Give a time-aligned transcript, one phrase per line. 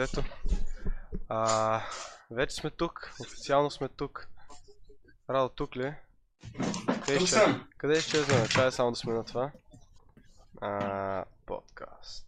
[0.00, 0.24] Ето.
[1.28, 1.80] А,
[2.30, 3.14] вече сме тук.
[3.20, 4.28] Официално сме тук.
[5.30, 5.94] Радо, тук ли?
[7.06, 8.48] Къде ще, къде изчезваме?
[8.48, 9.50] Чай само да сме на това.
[10.60, 12.26] А, подкаст.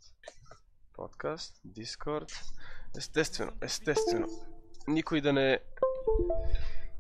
[0.95, 2.33] Подкаст, Дискорд.
[2.97, 4.29] Естествено, естествено.
[4.89, 5.59] Никой да не...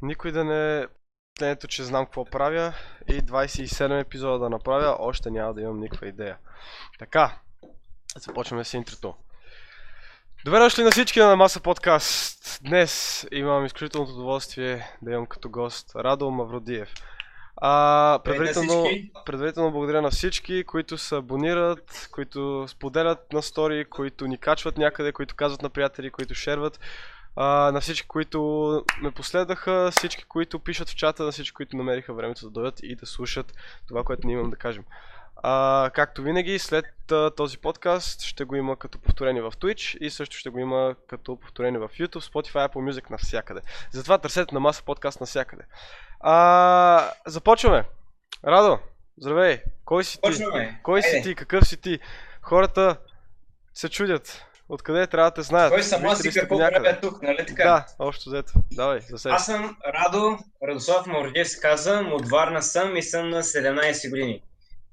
[0.02, 0.86] Никой да не...
[1.38, 2.74] Следното, че знам какво правя
[3.08, 6.38] и 27 епизода да направя, още няма да имам никаква идея.
[6.98, 7.40] Така,
[8.16, 9.14] започваме с интрото.
[10.44, 12.60] Добре дошли на всички на Маса подкаст.
[12.64, 16.94] Днес имам изключителното удоволствие да имам като гост Радо Мавродиев.
[17.56, 18.86] А, предварително,
[19.26, 25.12] предварително благодаря на всички, които се абонират, които споделят на стори, които ни качват някъде,
[25.12, 26.80] които казват на приятели, които шерват.
[27.36, 32.14] А, на всички, които ме последваха, всички, които пишат в чата, на всички, които намериха
[32.14, 33.54] времето да дойдат и да слушат
[33.88, 34.84] това, което ние имам да кажем.
[35.42, 40.10] А, както винаги, след а, този подкаст ще го има като повторение в Twitch и
[40.10, 43.60] също ще го има като повторение в YouTube, Spotify, Apple Music навсякъде.
[43.90, 45.62] Затова търсете на маса подкаст навсякъде.
[46.20, 47.84] А, започваме.
[48.46, 48.78] Радо,
[49.18, 49.62] здравей.
[49.84, 50.20] Кой си ти?
[50.20, 50.80] Почваме.
[50.82, 51.28] Кой си Айде.
[51.28, 51.34] ти?
[51.34, 51.98] Какъв си ти?
[52.42, 52.96] Хората
[53.74, 54.44] се чудят.
[54.68, 55.72] Откъде трябва да те знаят?
[55.72, 57.64] Кой съм аз и какво правя тук, нали така?
[57.64, 58.52] Да, общо взето.
[58.72, 59.34] Давай, за себе.
[59.34, 64.42] Аз съм Радо, Радослав Мордиев се казвам, от Варна съм и съм на 17 години.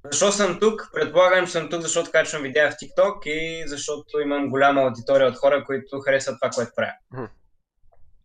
[0.06, 0.90] Защо съм тук?
[0.94, 5.38] Предполагам, че съм тук, защото качвам видеа в TikTok и защото имам голяма аудитория от
[5.38, 6.94] хора, които харесват това, което правя.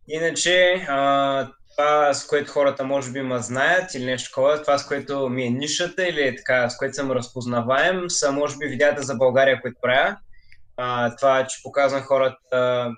[0.07, 4.87] Иначе, а, това, с което хората може би ме знаят или нещо такова, това, с
[4.87, 9.01] което ми е нишата или е така, с което съм разпознаваем, са може би видеята
[9.03, 10.17] за България, които правя.
[10.77, 12.89] А, това, че показвам хората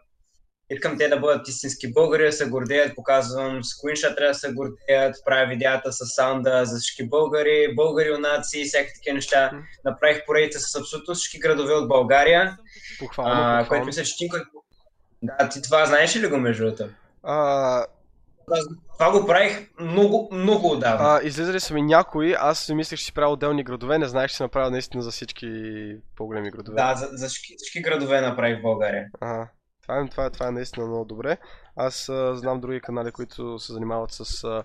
[0.70, 5.16] Искам те да бъдат истински българи, да се гордеят, показвам скриншот, трябва да се гордеят,
[5.26, 9.52] правя видеята с саунда за всички българи, българи, юнаци, всякакви такива неща.
[9.86, 12.58] Направих поредица с абсолютно всички градове от България,
[13.00, 13.68] Похвално, а, похвално.
[13.68, 14.30] което мисля, че ти...
[15.22, 16.90] Да, ти това знаеш ли го между другото?
[17.24, 17.86] А,
[18.98, 21.06] Това го правих много, много отдавна.
[21.10, 24.30] а, излизали са ми някои, аз си мислех, че си правил отделни градове, не знаех,
[24.30, 25.48] че си направил наистина за всички
[26.16, 26.76] по-големи градове.
[26.76, 29.06] Да, за, за всички, всички градове направих в България.
[29.22, 29.48] Ага.
[29.88, 31.38] Това, е, това, е, това е наистина много добре.
[31.76, 34.64] Аз а, знам други канали, които се занимават с а,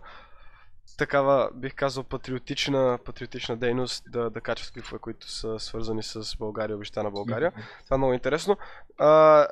[0.98, 6.76] такава, бих казал, патриотична, патриотична дейност, да, да качват клипове, които са свързани с България,
[6.76, 7.52] обещана България.
[7.84, 8.56] Това е много интересно.
[8.98, 9.46] А,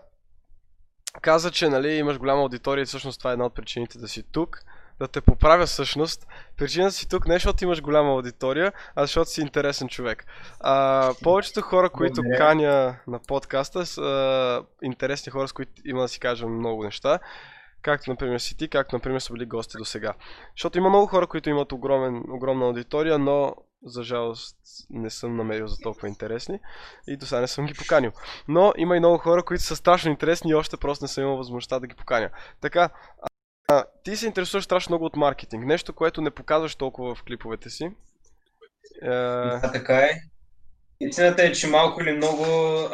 [1.22, 4.22] каза, че нали, имаш голяма аудитория и всъщност това е една от причините да си
[4.22, 4.62] тук.
[5.00, 6.26] Да те поправя всъщност.
[6.56, 10.26] Причината си тук не е защото имаш голяма аудитория, а защото си интересен човек.
[10.60, 12.38] А, повечето хора, които Благодаря.
[12.38, 17.18] каня на подкаста, са интересни хора, с които има да си кажем много неща.
[17.82, 20.14] Както, например, си ти, както, например, са били гости до сега.
[20.56, 24.56] Защото има много хора, които имат огромен, огромна аудитория, но за жалост
[24.90, 26.60] не съм намерил за толкова интересни
[27.08, 28.12] и до сега не съм ги поканил.
[28.48, 31.36] Но има и много хора, които са страшно интересни и още просто не съм имал
[31.36, 32.30] възможността да ги поканя.
[32.60, 32.90] Така,
[33.70, 35.64] а, ти се интересуваш страшно много от маркетинг.
[35.64, 37.84] Нещо, което не показваш толкова в клиповете си.
[39.02, 40.10] Е, Да, така е.
[41.00, 42.44] Истината е, че малко или много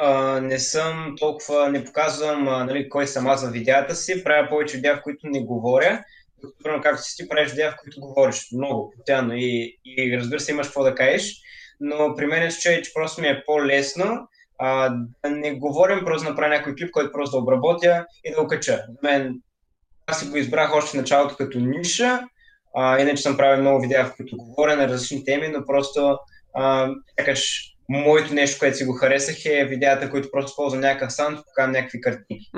[0.00, 4.48] а, не съм толкова, не показвам а, нали, кой съм аз за видеята си, правя
[4.48, 6.04] повече видеа, в които не говоря.
[6.42, 10.53] Докато, както си ти правиш видеа, в които говориш много, постоянно и, и разбира се
[10.53, 11.32] имаш какво да кажеш,
[11.81, 14.28] но при мен е случай, че просто ми е по-лесно
[14.59, 18.42] а, да не говорим, просто да направя някой клип, който просто да обработя и да
[18.42, 18.84] го кача.
[18.88, 19.41] За мен
[20.06, 22.20] аз си го избрах още в началото като ниша,
[22.76, 26.18] а, иначе съм правил много видеа, в които говоря на различни теми, но просто
[26.54, 31.38] а, сякаш моето нещо, което си го харесах е видеята, които просто ползвам някакъв саунд,
[31.46, 32.50] покажам някакви картинки.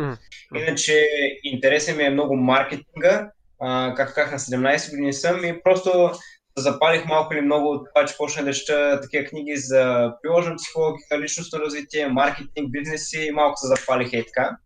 [0.55, 1.09] Иначе
[1.45, 6.13] интересен ми е много маркетинга, а, както казах на 17 години съм и просто
[6.57, 11.21] запалих малко или много от това, че почнах да чета такива книги за приложна психология,
[11.21, 14.57] личностно развитие, маркетинг, бизнеси и малко се запалих и така.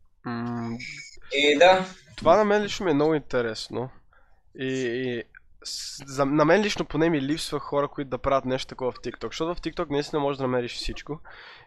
[1.33, 1.87] И да,
[2.23, 3.91] това на мен лично ми е много интересно.
[4.59, 5.25] И, и
[6.07, 9.27] за, на мен лично поне ми липсва хора, които да правят нещо такова в TikTok.
[9.27, 11.21] Защото в TikTok наистина можеш да намериш всичко.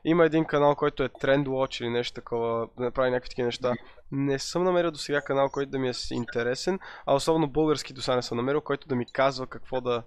[0.05, 3.73] Има един канал, който е Trend Watch или нещо такова, да направи някакви такива неща.
[4.11, 8.01] Не съм намерил до сега канал, който да ми е интересен, а особено български до
[8.01, 10.03] сега не съм намерил, който да ми казва какво да...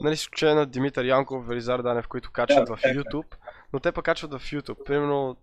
[0.00, 2.76] Нали, с изключение на Димитър Янков, Велизар Данев, които качват в.
[2.76, 3.34] YouTube,
[3.72, 4.84] но те пък качват в YouTube.
[4.84, 5.36] Примерно,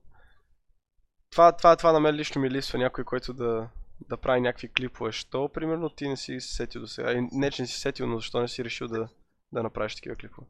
[1.32, 3.70] това, това, това на мен лично ми липсва някой, който да,
[4.10, 5.12] да прави някакви клипове.
[5.12, 7.12] Що, примерно, ти не си се сетил до сега?
[7.12, 9.08] И Не, че не си се сетил, но защо не си решил да,
[9.54, 10.48] да направиш такива клипове?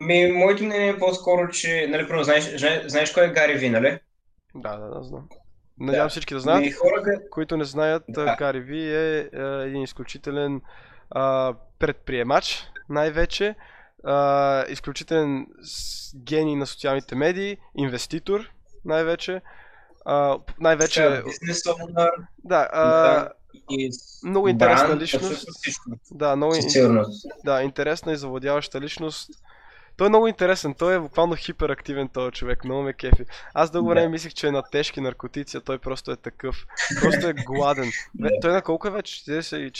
[0.00, 2.44] ми, моето мнение е по-скоро, че, нали, първо, знаеш,
[2.86, 3.98] знаеш, кой е Гари Ви, нали?
[4.54, 5.28] Да, да, да, знам.
[5.80, 6.10] Надявам Да.
[6.10, 6.60] всички да знаят.
[6.60, 8.36] Ми, хора, Които не знаят, Да.
[8.38, 10.60] Гари Ви е, е един изключителен
[11.10, 13.54] а, предприемач, най-вече.
[14.04, 15.46] А, изключителен
[16.16, 18.50] гений на социалните медии, инвеститор,
[18.84, 19.40] най-вече.
[20.04, 21.02] А, най-вече...
[21.02, 22.10] Така, Бизнес owner
[22.44, 23.28] Да, а,
[24.24, 25.46] много интересна бранд, личност.
[26.10, 26.54] да, много
[27.44, 29.30] да, интересна и завладяваща личност.
[29.96, 33.24] Той е много интересен, той е буквално хиперактивен този човек, много ме кефи.
[33.54, 36.56] Аз дълго време мислих, че е на тежки наркотици, а той просто е такъв.
[37.00, 37.90] Просто е гладен.
[38.14, 38.28] Да.
[38.40, 39.24] той на колко е вече?
[39.30, 39.72] 40 и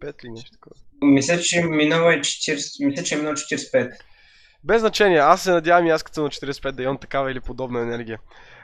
[0.00, 0.76] 45 ли нещо такова?
[1.02, 3.92] Мисля, че минало е 40, мисля, че е минало 45.
[4.64, 7.40] Без значение, аз се надявам и аз като съм на 45 да имам такава или
[7.40, 8.18] подобна енергия.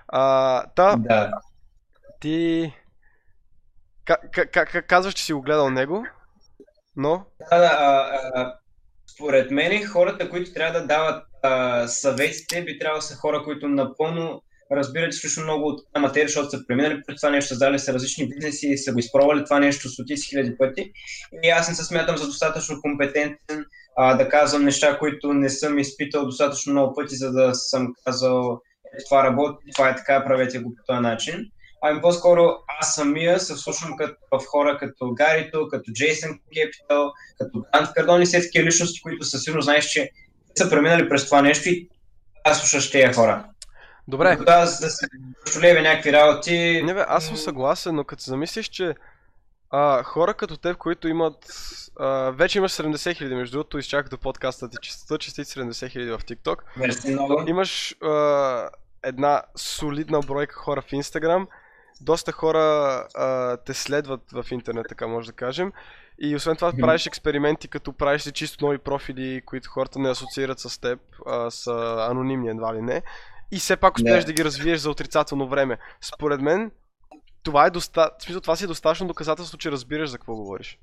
[0.08, 1.30] А, та, Да.
[2.20, 2.72] ти...
[4.04, 6.06] Ка- ка- ка- казваш, че си го гледал него,
[6.96, 7.24] но...
[7.50, 8.54] Да, да, а, а,
[9.14, 13.68] според мен хората, които трябва да дават а, съветите, би трябвало да са хора, които
[13.68, 17.94] напълно разбират изключително много от тази материя, защото са преминали през това нещо, създали са
[17.94, 20.92] различни бизнеси и са го изпробвали това нещо стотици хиляди пъти.
[21.42, 23.64] И аз не се смятам за достатъчно компетентен
[23.96, 28.60] а, да казвам неща, които не съм изпитал достатъчно много пъти, за да съм казал
[29.08, 31.50] това работи, това е така, правете го по този начин.
[31.82, 37.64] Ами по-скоро аз самия се вслушвам като, в хора като Гарито, като Джейсън Кепитал, като
[37.72, 40.10] Грант Кардон и все такива личности, които със сигурност знаеш, че
[40.58, 41.88] са преминали през това нещо и
[42.44, 43.44] аз слушаш тези хора.
[44.08, 45.06] Добре, аз да се
[45.52, 48.94] шулеве някакви работи, Не бе, аз съм съгласен, но като се замислиш, че
[49.70, 51.36] а, хора като теб, които имат...
[51.98, 56.10] А, вече имаш 70 хиляди, между другото, изчаках до подкаста ти честито, честити 70 хиляди
[56.10, 56.56] в TikTok.
[56.76, 57.44] мерси много.
[57.48, 58.68] Имаш а,
[59.02, 61.46] една солидна бройка хора в Instagram,
[62.00, 62.58] доста хора
[63.14, 65.72] а, те следват в интернет, така може да кажем.
[66.20, 66.80] И освен това Мгм.
[66.80, 71.50] правиш експерименти, като правиш си чисто нови профили, които хората не асоциират с теб, а,
[71.50, 73.02] са анонимни едва ли не.
[73.50, 74.26] И все пак успееш Да.
[74.26, 75.78] да ги развиеш за отрицателно време.
[76.00, 76.70] Според мен,
[77.42, 78.10] това е доста...
[78.18, 80.78] в смисъл, това си е достатъчно доказателство, че разбираш за какво говориш.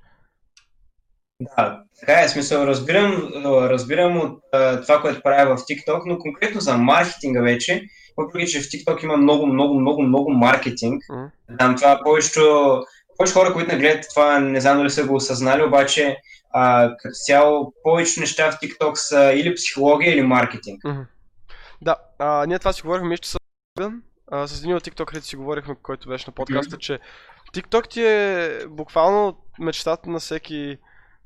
[1.42, 6.62] Да, така е, смисъл, разбирам, разбирам от а, това, което правя в TikTok, но конкретно
[6.62, 7.84] за маркетинга вече,
[8.18, 11.58] въпреки че в TikTok има много, много, много, много маркетинг, Мгм.
[11.60, 12.84] там това повечето,
[13.18, 16.18] повече хора, които не гледат това, не знам дали са го осъзнали, обаче
[16.54, 20.84] а, като цяло повече неща в TikTok са или психология, или маркетинг.
[20.84, 21.02] Мгм.
[21.82, 23.38] Да, а, ние това си говорихме, че с
[24.32, 27.00] а, с един от TikTok си говорихме, който беше на подкаста, че
[27.54, 30.78] TikTok ти е буквално мечтата на всеки,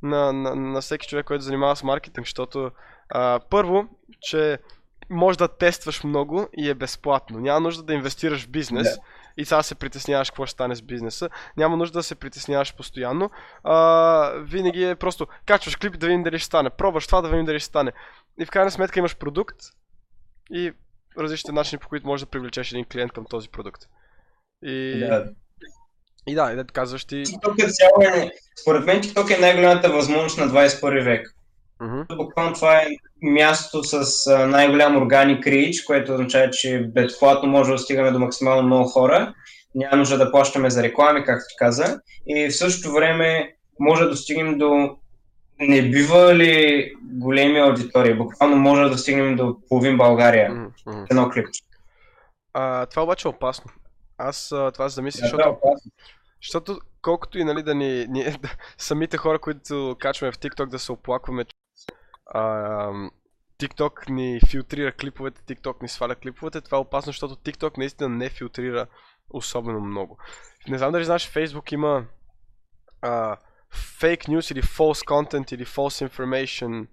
[0.03, 2.71] на, на, на всеки човек, който занимава с маркетинг, защото
[3.09, 3.87] а, първо,
[4.21, 4.59] че
[5.09, 7.39] може да тестваш много и е безплатно.
[7.39, 9.01] Няма нужда да инвестираш в бизнес Да.
[9.37, 11.29] и сега се притесняваш какво ще стане с бизнеса.
[11.57, 13.29] Няма нужда да се притесняваш постоянно.
[13.63, 16.69] А, винаги е просто качваш клип да видим дали ще стане.
[16.69, 17.91] Пробваш това да видим дали ще стане.
[18.39, 19.55] И в крайна сметка имаш продукт
[20.51, 20.73] и
[21.17, 23.81] различните начини, по които можеш да привлечеш един клиент към този продукт.
[24.63, 25.29] И Да.
[26.29, 27.15] И да, и да казваш ти.
[27.15, 28.31] TikTok като цяло е,
[28.61, 31.35] според мен TikTok е най-голямата възможност на 21 век.
[31.81, 32.01] Мгм.
[32.15, 32.87] Буквално това е
[33.21, 38.89] мястото с най-голям органик reach, което означава, че безплатно може да стигаме до максимално много
[38.89, 39.33] хора.
[39.75, 41.99] Няма нужда да плащаме за реклами, както ти каза.
[42.27, 44.97] И в същото време може да достигнем до
[45.59, 48.13] не бива ли големи аудитории.
[48.13, 50.49] Буквално може да достигнем до половин България.
[50.49, 51.05] Мгм.
[51.11, 51.61] Едно клипче.
[52.53, 53.71] А, това обаче е опасно.
[54.17, 55.91] Аз а, това се замислих, Да, защото да, опасно.
[56.43, 60.79] Защото колкото и нали да ни, ни да, самите хора, които качваме в TikTok да
[60.79, 61.55] се оплакваме, че
[62.25, 62.41] а,
[63.59, 68.29] TikTok ни филтрира клиповете, TikTok ни сваля клиповете, това е опасно, защото TikTok наистина не
[68.29, 68.87] филтрира
[69.29, 70.17] особено много.
[70.67, 72.05] Не знам дали знаеш, Facebook има
[73.01, 73.37] а,
[73.73, 76.87] fake news или false content или false information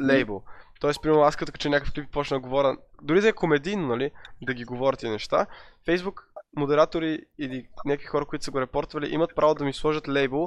[0.00, 0.42] лейбл.
[0.80, 4.10] Тоест, примерно, аз като кача някакъв клип почна да говоря, дори да е комедийно, нали,
[4.42, 5.46] да ги говоря тези неща,
[5.88, 6.20] Facebook
[6.56, 10.44] модератори или някакви хора, които са го репортвали, имат право да ми сложат лейбл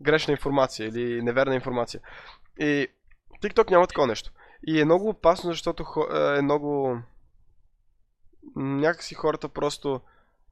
[0.00, 2.00] грешна информация или неверна информация.
[2.58, 2.88] И
[3.42, 4.32] TikTok няма такова нещо.
[4.66, 6.98] И е много опасно, защото хо- е много...
[8.56, 10.00] Някакси хората просто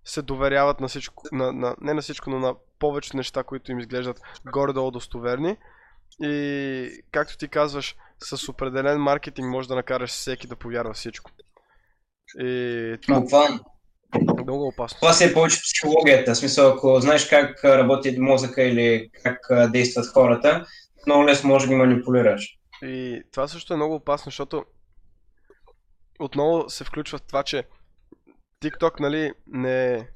[0.05, 3.79] се доверяват на всичко, на, на, не на всичко, но на повечето неща, които им
[3.79, 4.21] изглеждат
[4.53, 5.57] горе-долу достоверни.
[6.21, 11.31] И както ти казваш, с определен маркетинг може да накараш всеки да повярва всичко.
[12.39, 13.59] И това е
[14.21, 14.99] много опасно.
[15.01, 16.35] Това си е повече психологията.
[16.35, 20.67] В смисъл, ако знаеш как работи мозъка или как действат хората,
[21.07, 22.59] много лесно може да ги манипулираш.
[22.83, 24.65] И това също е много опасно, защото
[26.21, 27.65] отново се включва в това, че
[28.63, 30.09] TikTok, нали, не,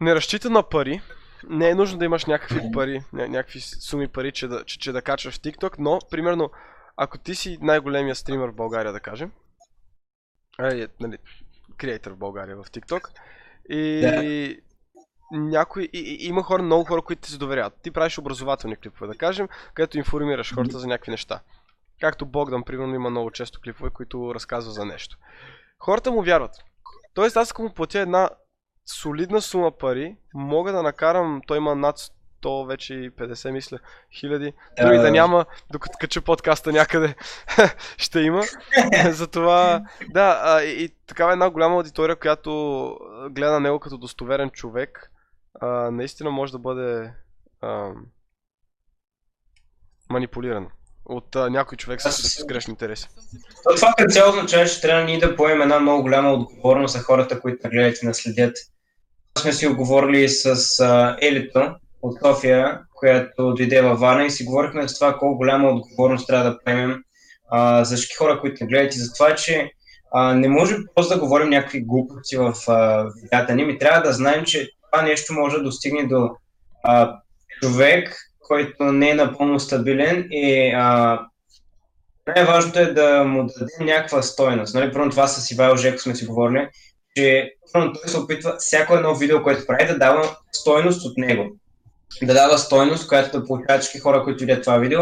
[0.00, 1.00] не разчита на пари.
[1.48, 4.92] Не е нужно да имаш някакви пари, ня- някакви суми пари, че да, че, че
[4.92, 6.50] да качваш в TikTok, но, примерно,
[6.96, 9.32] ако ти си най-големия стример в България, да кажем,
[10.60, 11.18] е, нали,
[11.76, 13.08] креатор в България в TikTok,
[13.68, 14.60] и
[15.32, 17.74] някой, и, и, има хора, много хора, които ти се доверяват.
[17.82, 21.40] Ти правиш образователни клипове, да кажем, където информираш хората за някакви неща.
[22.00, 25.16] Както Богдан, примерно, има много често клипове, които разказва за нещо.
[25.78, 26.56] Хората му вярват.
[27.14, 28.30] Тоест аз ако му платя една
[28.86, 31.98] солидна сума пари, мога да накарам, той има над
[32.42, 33.78] 100, вече и 50 мисля,
[34.12, 34.52] хиляди.
[34.82, 37.14] Дори да няма, докато кача подкаста някъде,
[37.96, 38.42] ще има.
[39.10, 42.50] Затова, да, а, и, и такава една голяма аудитория, която
[43.30, 45.10] гледа на него като достоверен човек,
[45.60, 47.12] а, наистина може да бъде
[47.60, 47.90] а,
[50.10, 50.68] манипулирана
[51.04, 53.08] от а, някой човек с, с грешни интереси.
[53.64, 57.00] То Това като цяло означава, че трябва ние да поемем една много голяма отговорност за
[57.00, 58.56] хората, които гледат и наследят.
[59.38, 64.88] Сме си оговорили с а, Елито от София, която дойде във Варна и си говорихме
[64.88, 67.02] за това колко голяма отговорност трябва да поемем
[67.48, 69.70] а, за всички хора, които ни гледат и за това, че
[70.12, 73.64] а, не може просто да говорим някакви глупости в а, видеята ни.
[73.64, 76.30] Ми трябва да знаем, че това нещо може да достигне до
[76.84, 77.16] а,
[77.62, 81.20] човек, който не е напълно стабилен и а,
[82.26, 84.74] най-важното е да му дадем някаква стойност.
[84.74, 86.68] Нали, първо това с Ивайло Жеко сме си говорили,
[87.16, 91.56] че първо той се опитва всяко едно видео, което прави, да дава стойност от него.
[92.22, 95.00] Да дава стойност, която да получават всички хора, които видят това видео.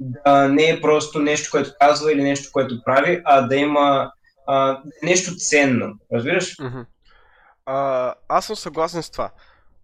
[0.00, 4.12] Да не е просто нещо, което казва или нещо, което прави, а да има
[4.46, 5.98] а, нещо ценно.
[6.12, 6.56] Разбираш?
[6.60, 6.80] Мгм.
[7.66, 9.30] А, аз съм съгласен с това.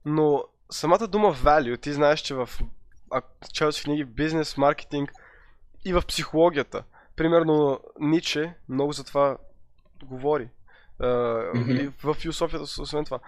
[0.05, 2.49] Но самата дума value, ти знаеш, че в
[3.71, 5.13] си книги бизнес, маркетинг
[5.85, 6.83] и в психологията.
[7.17, 9.37] Примерно Ниче много за това
[10.05, 10.49] говори.
[11.01, 11.07] А,
[11.55, 11.71] Мгм.
[11.71, 13.19] И в философията освен това.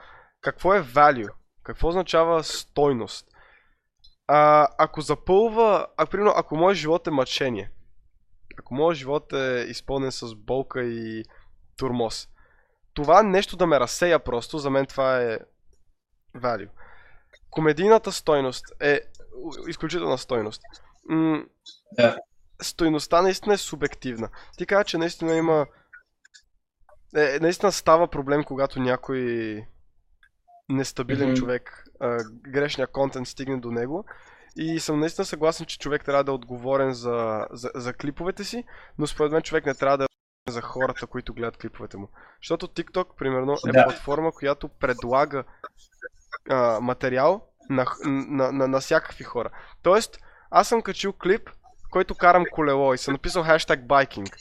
[0.40, 1.30] Какво е value?
[1.62, 3.31] Какво означава стойност?
[4.26, 7.70] А, ако запълва, а, примерно, ако моят живот е мъчение,
[8.58, 11.24] ако моят живот е изпълнен с болка и
[11.76, 12.28] турмоз,
[12.94, 15.38] това нещо да ме разсея просто, за мен това е
[16.36, 16.68] value.
[17.50, 19.00] Комедийната стойност е
[19.68, 20.62] изключителна стойност.
[21.08, 21.44] М-
[21.92, 22.16] Да.
[22.62, 24.28] Стойността наистина е субективна.
[24.56, 25.66] Ти каза, че наистина има...
[27.16, 29.66] Е, наистина става проблем, когато някой
[30.68, 31.36] нестабилен Мгм.
[31.36, 34.04] човек, а, грешния контент стигне до него.
[34.56, 38.64] И съм наистина съгласен, че човек трябва да е отговорен за, за, за клиповете си,
[38.98, 40.06] но според мен човек не трябва да е
[40.50, 42.08] за хората, които гледат клиповете му.
[42.42, 43.84] Защото TikTok, примерно, е Да.
[43.84, 45.44] платформа, която предлага
[46.50, 49.50] а, материал на, на, на, на всякакви хора.
[49.82, 50.18] Тоест,
[50.50, 51.50] аз съм качил клип,
[51.90, 54.36] който карам колело и съм написал хаштаг байкинг.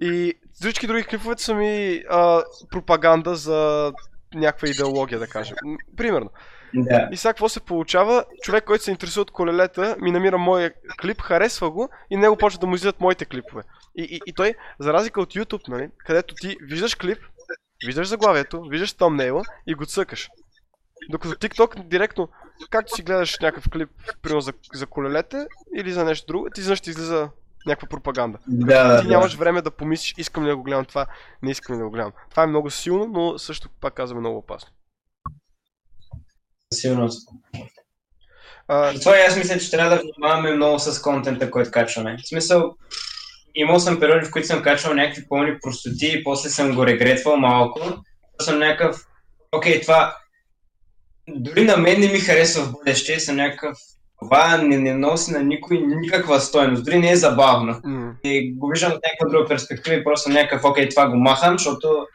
[0.00, 3.92] И всички други клипове са ми а, пропаганда за
[4.34, 5.56] някаква идеология, да кажем.
[5.96, 6.30] Примерно.
[6.74, 7.08] Да.
[7.12, 8.24] И сега какво се получава?
[8.42, 12.60] Човек, който се интересува от колелета, ми намира моя клип, харесва го и него почва
[12.60, 13.62] да му излизат моите клипове.
[13.96, 17.18] И, и, и той, за разлика от YouTube, нали, където ти виждаш клип,
[17.86, 20.28] виждаш заглавието, виждаш thumbnail и го цъкаш.
[21.10, 22.28] Докато TikTok директно,
[22.70, 23.88] както си гледаш някакъв клип,
[24.22, 25.46] примерно за, за колелете
[25.76, 27.30] или за нещо друго, ти изведнъж ти излиза
[27.66, 28.38] някаква пропаганда.
[28.46, 29.12] Да, Ти да.
[29.12, 31.06] нямаш време да помислиш, искам ли да го гледам това,
[31.42, 32.12] не искам ли да го гледам.
[32.30, 34.70] Това е много силно, но също пак казваме много опасно.
[36.72, 37.28] Със сигурност.
[38.68, 42.16] А, Затова и аз мисля, че трябва да внимаваме много с контента, който качваме.
[42.24, 42.74] В смисъл,
[43.54, 47.36] имал съм периоди, в които съм качвал някакви пълни простоти и после съм го регретвал
[47.36, 47.80] малко.
[48.40, 49.06] Съм някакъв,
[49.52, 50.16] окей, това
[51.28, 53.78] дори на мен не ми харесва в бъдеще, съм някакъв,
[54.22, 57.80] това не, не носи на никой никаква стойност, дори не е забавно.
[57.84, 61.58] м, И го виждам от някаква друга перспектива и просто някакъв, окей, това го махам,
[61.58, 62.06] защото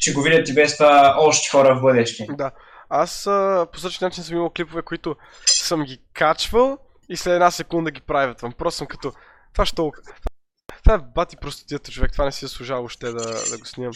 [0.00, 2.26] ще го видят и без това още хора в бъдеще.
[2.30, 2.50] Да.
[2.88, 5.16] Аз а, по същия начин съм имал клипове, които
[5.46, 6.78] съм ги качвал
[7.08, 8.52] и след една секунда ги правятвам.
[8.52, 9.12] Просто съм като...
[9.52, 10.02] Това ще толкова.
[10.84, 13.12] Това е бати простотията човек, това не си заслужава още да,
[13.50, 13.92] да го снимам.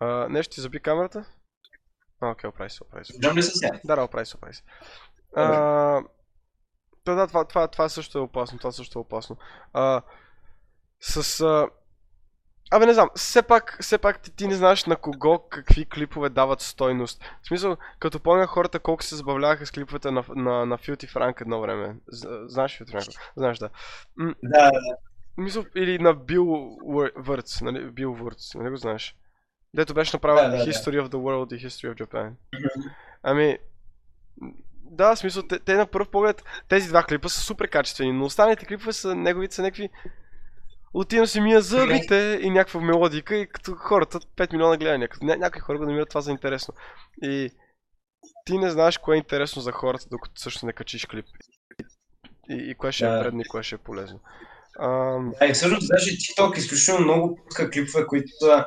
[0.00, 1.24] А, нещо ти заби камерата?
[2.20, 3.12] А, окей, оправи се, оправи се.
[3.84, 4.62] Да, оправи се, оправи се.
[7.06, 9.36] Да, да, това, това, това също е опасно, това също е опасно.
[9.72, 10.02] А,
[11.00, 11.40] с...
[11.40, 11.68] А...
[12.70, 16.28] Абе, не знам, все пак, все пак ти, ти не знаеш на кого какви клипове
[16.28, 17.24] дават стойност.
[17.42, 21.40] В смисъл, като помня хората колко се забавляваха с клиповете на, на, на Филти Франк
[21.40, 21.96] едно време.
[22.46, 23.06] Знаеш Филти Франк?
[23.36, 23.70] Знаеш, да.
[24.16, 24.70] М, Да,
[25.36, 26.76] мисъл, или на Бил
[27.16, 27.90] Върц, нали?
[27.90, 29.16] Бил Върц, нали го знаеш?
[29.74, 30.72] Дето беше направил Да, да, да.
[30.72, 32.32] History of the World и History of Japan.
[33.22, 33.58] Ами,
[34.84, 38.24] да, в смисъл, те, те на първ поглед, тези два клипа са супер качествени, но
[38.24, 39.88] останалите клипове са, неговите са някакви...
[40.94, 45.08] Отивам си мия зъбите и някаква мелодика и като хората 5 милиона гледания.
[45.08, 46.74] Като ня- някои хора го намират това за интересно.
[47.22, 47.50] И
[48.44, 51.26] ти не знаеш кое е интересно за хората, докато също не качиш клип.
[52.50, 53.18] И, и кое ще е Да.
[53.18, 54.20] вредно и кое ще е полезно.
[55.40, 58.66] Да, и всъщност даже TikTok изключително много пуска клипове, които са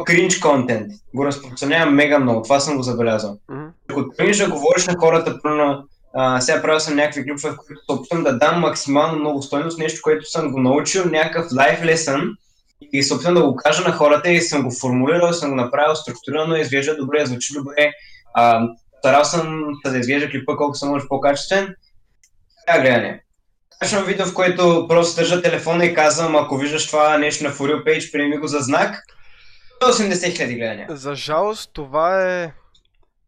[0.00, 0.86] кринч контент.
[1.14, 3.38] Го разпространява мега много, това съм го забелязал.
[3.50, 3.66] мгм.
[3.90, 5.84] Ако тръгнеш да говориш на хората, примерно,
[6.14, 9.78] а, сега правил съм някакви клипове, в които се опитвам да дам максимално много стойност,
[9.78, 12.30] нещо, което съм го научил, някакъв лайф лесън
[12.92, 15.94] и се опитвам да го кажа на хората и съм го формулирал, съм го направил
[15.94, 17.92] структурирано, изглежда добре, звучи добре.
[18.34, 18.68] А,
[18.98, 21.74] старал съм да изглежда клипа колко съм може по-качествен.
[22.66, 23.22] Така гледане.
[23.80, 27.72] Качвам видео, в който просто държа телефона и казвам, ако виждаш това нещо на For
[27.72, 29.02] You Page, приеми го за знак.
[29.84, 30.86] 80 хиляди гледания.
[30.90, 32.52] За жалост, това е...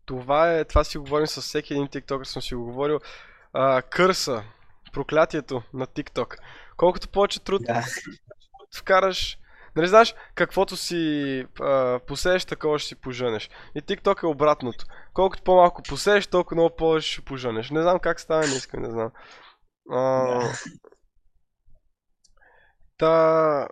[0.06, 0.64] Това е...
[0.64, 3.00] Това си говорим с всеки един тиктокър, съм си го говорил.
[3.52, 4.42] А, кърса.
[4.92, 6.37] Проклятието на тикток.
[6.76, 7.84] Колкото повече труд Да.
[8.78, 9.38] вкараш...
[9.76, 13.50] Нали знаеш, каквото си а, посееш, такова ще си поженеш.
[13.75, 14.84] И TikTok е обратното.
[15.12, 17.70] Колкото по-малко посееш, толкова много повече ще поженеш.
[17.70, 19.11] Не знам как става, не искам, не знам.
[19.90, 20.52] А, Да.
[22.99, 23.68] Та...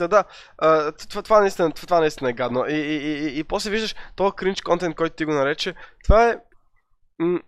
[0.00, 0.24] Та да,
[0.58, 2.66] а, това, това, наистина, това наистина е гадно.
[2.68, 5.74] И, и, и, и, после виждаш този кринч контент, който ти го нарече.
[6.04, 6.38] Това е...
[7.18, 7.40] М-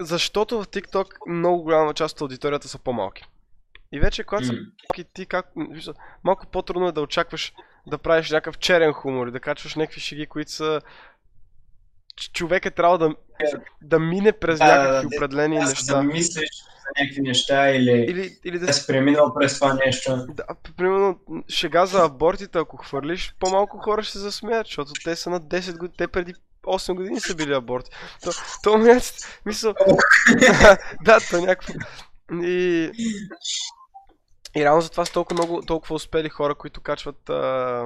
[0.00, 3.24] защото в TikTok много голяма част от аудиторията са по-малки.
[3.92, 4.58] И вече, когато са М.
[4.96, 7.52] и ти как, вижда, малко по-трудно е да очакваш
[7.86, 10.80] да правиш някакъв черен хумор и да качваш някакви шеги, които са...
[12.32, 13.14] Човек е трябвало да,
[13.82, 15.94] да мине през Да, да, някакви да, определени Аз неща.
[15.94, 16.50] да мислиш
[17.00, 18.86] някакви неща или, Или, или да си...
[18.86, 20.26] преминал през това нещо.
[20.28, 20.44] Да,
[20.76, 25.40] примерно, шега за абортите, ако хвърлиш, по-малко хора ще се засмеят, защото те са на
[25.40, 27.90] 10 години, те преди 8 години са били аборти.
[28.24, 28.30] То,
[28.62, 29.04] то момент,
[29.46, 29.74] мисъл...
[31.04, 31.72] да, то някакво...
[32.42, 32.90] И...
[34.56, 37.84] И реално затова са толкова много, толкова успели хора, които качват, а,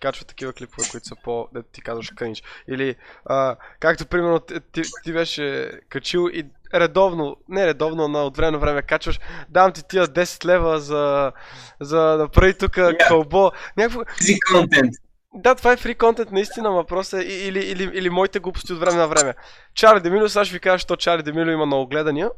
[0.00, 2.42] качват такива клипове, които са по, да ти казваш, кринж.
[2.68, 8.36] Или, а, както примерно ти, ти, ти беше качил и редовно, не редовно, но от
[8.36, 11.32] време на време качваш, дам ти тия 10 лева за,
[11.80, 13.08] за да направи тук Yeah.
[13.08, 13.50] кълбо.
[13.76, 14.00] Някакво,
[14.52, 14.90] content.
[15.34, 18.96] да, това е фри контент, наистина, въпросът е или, или, или моите глупости от време
[18.96, 19.34] на време.
[19.74, 22.30] Чарли Демилио, сега ще ви кажа, що Чарли Демилио има много гледания.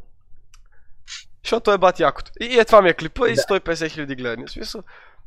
[1.44, 2.30] Защото е бат якото.
[2.40, 4.46] И, и е това ми е клипа и 150 хиляди гледания.
[4.46, 4.82] В смисъл,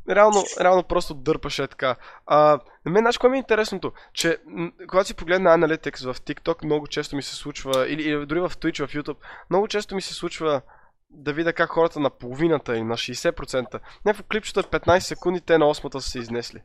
[0.09, 1.95] реално, реално просто дърпаше така.
[2.25, 3.93] А, на мен, знаеш, кое ми е интересното?
[4.13, 8.25] Че м, когато си погледна Analytics в TikTok, много често ми се случва, или, или
[8.25, 9.17] дори в Twitch, в YouTube,
[9.49, 10.61] много често ми се случва
[11.09, 15.57] да видя как хората на половината или на 60%, някакво клипчето е 15 секунди, те
[15.57, 16.63] на 8-та са се изнесли.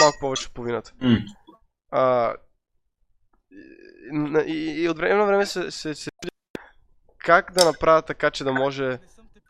[0.00, 0.92] Малко повече от половината.
[1.00, 1.18] М.
[1.90, 2.34] А,
[4.46, 6.10] и, и, и от време на време се, се, се
[7.18, 8.98] как да направя така, че да може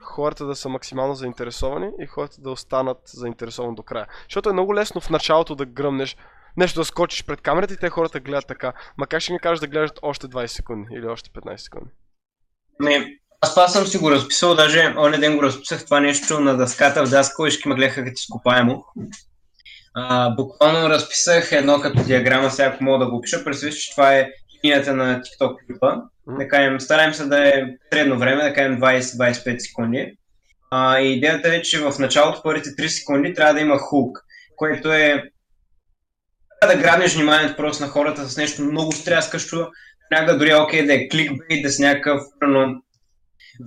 [0.07, 4.07] хората да са максимално заинтересовани и хората да останат заинтересовани до края.
[4.29, 6.17] Защото е много лесно в началото да гръмнеш,
[6.57, 8.73] нещо да скочиш пред камерата и те хората гледат така.
[8.99, 11.91] Ма как ще ми кажеш да гледат още 20 секунди или още 15 секунди?
[12.81, 13.07] Ами,
[13.41, 17.07] аз това съм си го разписал, даже оня ден го разписах това нещо на дъската
[17.07, 18.85] в даскал и ще ме гледаха като изкопаемо.
[19.95, 23.91] А, буквално разписах едно като диаграма, сега ако мога да го опиша, представи си, че
[23.91, 24.29] това е
[24.67, 25.97] линията на TikTok клипа.
[26.27, 30.17] Да кажем, стараем се да е средно време, да кажем 20-25 секунди.
[30.71, 34.19] А, и идеята е, че в началото, първите 3 секунди, трябва да има хук,
[34.57, 35.23] което е
[36.61, 39.69] трябва да грабнеш вниманието просто на хората с нещо много стряскащо,
[40.11, 42.83] някак дори е окей да е кликбейт, да си някакъв, примерно,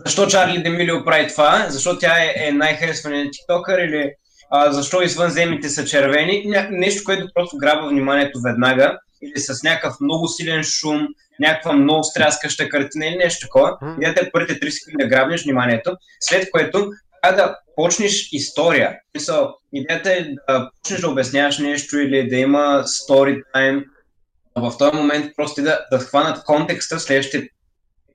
[0.05, 1.65] защо Чарли Демилио прави това?
[1.69, 4.11] Защо тя е, е най-харесваният тиктокър или
[4.51, 6.45] а, защо извънземните са червени?
[6.69, 11.07] Нещо, което просто грабва вниманието веднага или с някакъв много силен шум,
[11.39, 13.77] някаква много стряскаща картина или нещо такова.
[13.97, 18.97] Идеята е първите 3 секунди да грабнеш вниманието, след което трябва да почнеш история.
[19.15, 23.85] Мисъл, идеята е да почнеш да обясняваш нещо или да има story time.
[24.55, 27.47] В този момент просто да, да хванат контекста в следващите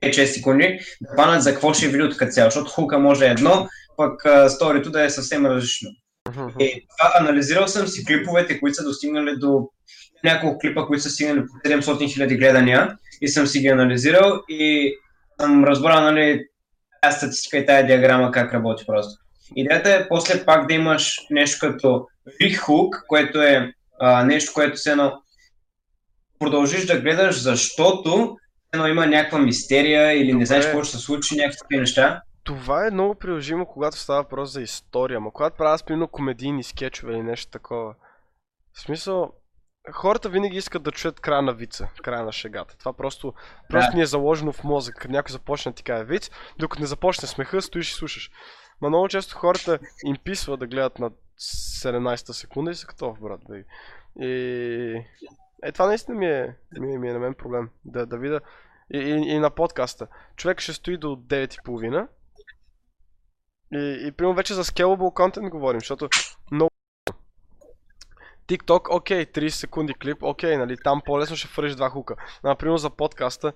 [0.03, 3.29] 5-6 секунди, да хванат за какво ще е видеото като цяло, защото хука може е
[3.29, 5.89] едно, пък а, сторито да е съвсем различно.
[6.59, 9.69] И това анализирал съм си клиповете, които са достигнали до
[10.25, 14.93] няколко клипа, които са стигнали по 700 000 гледания и съм си ги анализирал и
[15.41, 16.45] съм разбрал, нали,
[17.01, 19.21] тази статистика и тази диаграма как работи просто.
[19.55, 22.07] Идеята е после пак да имаш нещо като
[22.41, 25.21] рихук, което е а, нещо, което се едно
[26.39, 28.37] продължиш да гледаш, защото
[28.73, 30.39] едно има някаква мистерия или Добре.
[30.39, 32.21] не знаеш какво ще се случи, някакви такива неща.
[32.43, 37.13] Това е много приложимо, когато става въпрос за история, ма когато правя, примерно, комедийни скетчове
[37.13, 37.93] или нещо такова.
[38.73, 39.31] В смисъл,
[39.91, 42.77] хората винаги искат да чуят края на вица, края на шегата.
[42.77, 43.33] Това просто,
[43.69, 43.97] просто Да.
[43.97, 44.95] ни е заложено в мозък.
[44.95, 48.31] Като някой започне да ти каже виц, докато не започне смеха, стоиш и слушаш.
[48.81, 51.11] Ма много често хората им писва да гледат на
[51.83, 53.63] 17-та секунда и са като, брат, бе.
[54.25, 55.05] И...
[55.63, 57.69] Е, това наистина ми е, ми, е- ми е на мен проблем.
[57.85, 58.41] Да, да видя.
[58.93, 60.07] И, и, и на подкаста.
[60.35, 62.07] Човек ще стои до 9.30
[63.71, 66.09] и, и примерно вече за scalable content говорим, защото
[66.51, 66.69] много
[68.47, 72.15] TikTok, окей, 30 секунди клип, окей, нали, там по-лесно ще хвърлиш два хука.
[72.43, 73.53] Например за подкаста,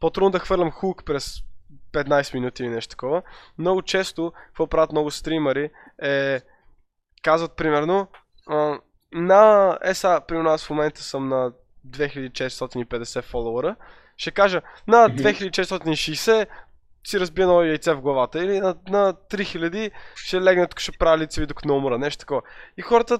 [0.00, 1.42] по-трудно да хвърлям хук през
[1.92, 3.22] 15 минути или нещо такова.
[3.58, 5.70] Много често, какво правят много стримери,
[6.02, 6.40] е
[7.22, 8.06] казват примерно,
[8.46, 8.78] а,
[9.12, 11.52] на ЕСА, примерно аз в момента съм на
[11.86, 13.76] 2450 фолуара,
[14.16, 15.22] ще кажа на Мгм.
[15.22, 16.46] 2460
[17.04, 21.22] си разбия ново яйце в главата или на, на 3000 ще легне тук, ще прави
[21.22, 22.42] лицеви докато не умра, нещо такова.
[22.76, 23.18] И хората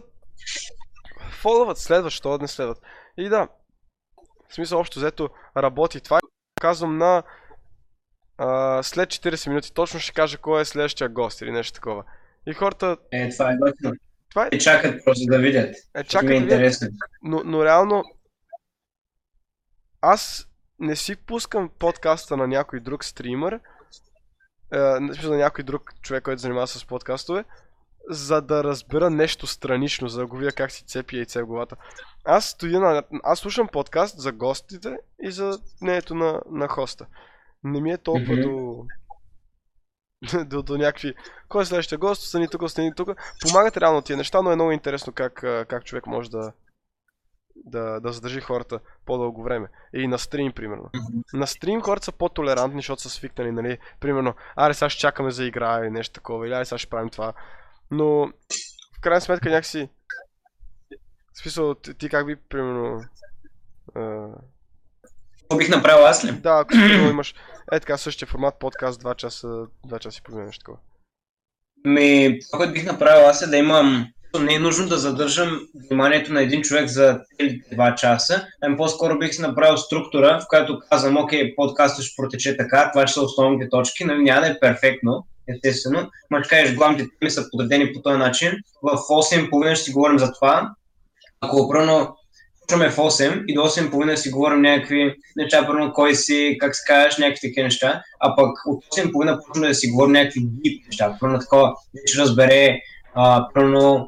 [1.43, 2.79] фоловат, следват, що да не следват.
[3.17, 3.49] И да,
[4.49, 6.19] в смисъл общо взето работи това.
[6.61, 7.23] Казвам на
[8.39, 12.05] а, след 40 минути точно ще кажа кой е следващия гост или нещо такова.
[12.47, 13.93] И хората, Е, това е готино.
[14.31, 15.75] това е, Те чакат просто да видят.
[15.95, 16.89] е чакай ми е интересно.
[17.23, 18.03] но, но реално
[20.01, 23.61] аз не си пускам подкаста на някой друг стример,
[24.73, 27.45] е, на някой друг човек, който занимава с подкастове,
[28.11, 31.77] за да разбера нещо странично, за да го видя как си цепи яйце в главата.
[32.25, 33.03] Аз стоя на...
[33.23, 37.07] Аз слушам подкаст за гостите и за мнението на, на хоста.
[37.65, 38.43] Не ми е толкова Мгм.
[38.43, 38.87] до...
[40.45, 41.15] до, до някакви...
[41.49, 42.23] Кой е следващия гост?
[42.23, 43.09] Стани тук, стани тук.
[43.41, 45.35] Помагат реално тия неща, но е много интересно как,
[45.69, 46.53] как човек може да,
[47.57, 49.69] да, да задържи хората по-дълго време.
[49.95, 50.91] И на стрим, примерно.
[51.33, 53.79] На стрим хората са по-толерантни, защото са свикнали, нали?
[54.01, 57.11] Примерно, аре сега ще чакаме за игра или нещо такова, или аре сега ще правим
[57.11, 57.33] това.
[57.93, 58.33] Но,
[58.97, 59.89] в крайна сметка някакси...
[61.35, 63.01] В смисъл, ти, как би, примерно...
[63.95, 64.27] А,
[65.41, 66.33] Какво бих направил аз ли?
[66.33, 67.35] да, ако имаш
[67.73, 70.79] е така същия формат, подкаст 2 часа, 2 часа и половина, нещо такова.
[71.85, 74.07] Ми, това, което бих направил аз е да имам...
[74.41, 79.19] Не е нужно да задържам вниманието на един човек за целите два часа, ами по-скоро
[79.19, 83.23] бих си направил структура, в която казвам, окей, подкастът ще протече така, това ще са
[83.23, 87.93] основните точки, нали, няма да е перфектно, естествено, но ще кажеш, главните теми са подредени
[87.93, 88.53] по този начин.
[88.83, 90.71] В 8.30 ще си говорим за това.
[91.41, 92.17] Ако примерно
[92.61, 96.83] почваме в 8 и до 8.30 си говорим някакви неща, примерно кой си, как се
[96.87, 101.17] кажеш, някакви такива неща, а пък от 8.30 почваме да си говорим някакви дип неща,
[101.21, 102.79] примерно такова, вече разбере,
[103.15, 104.07] а, кое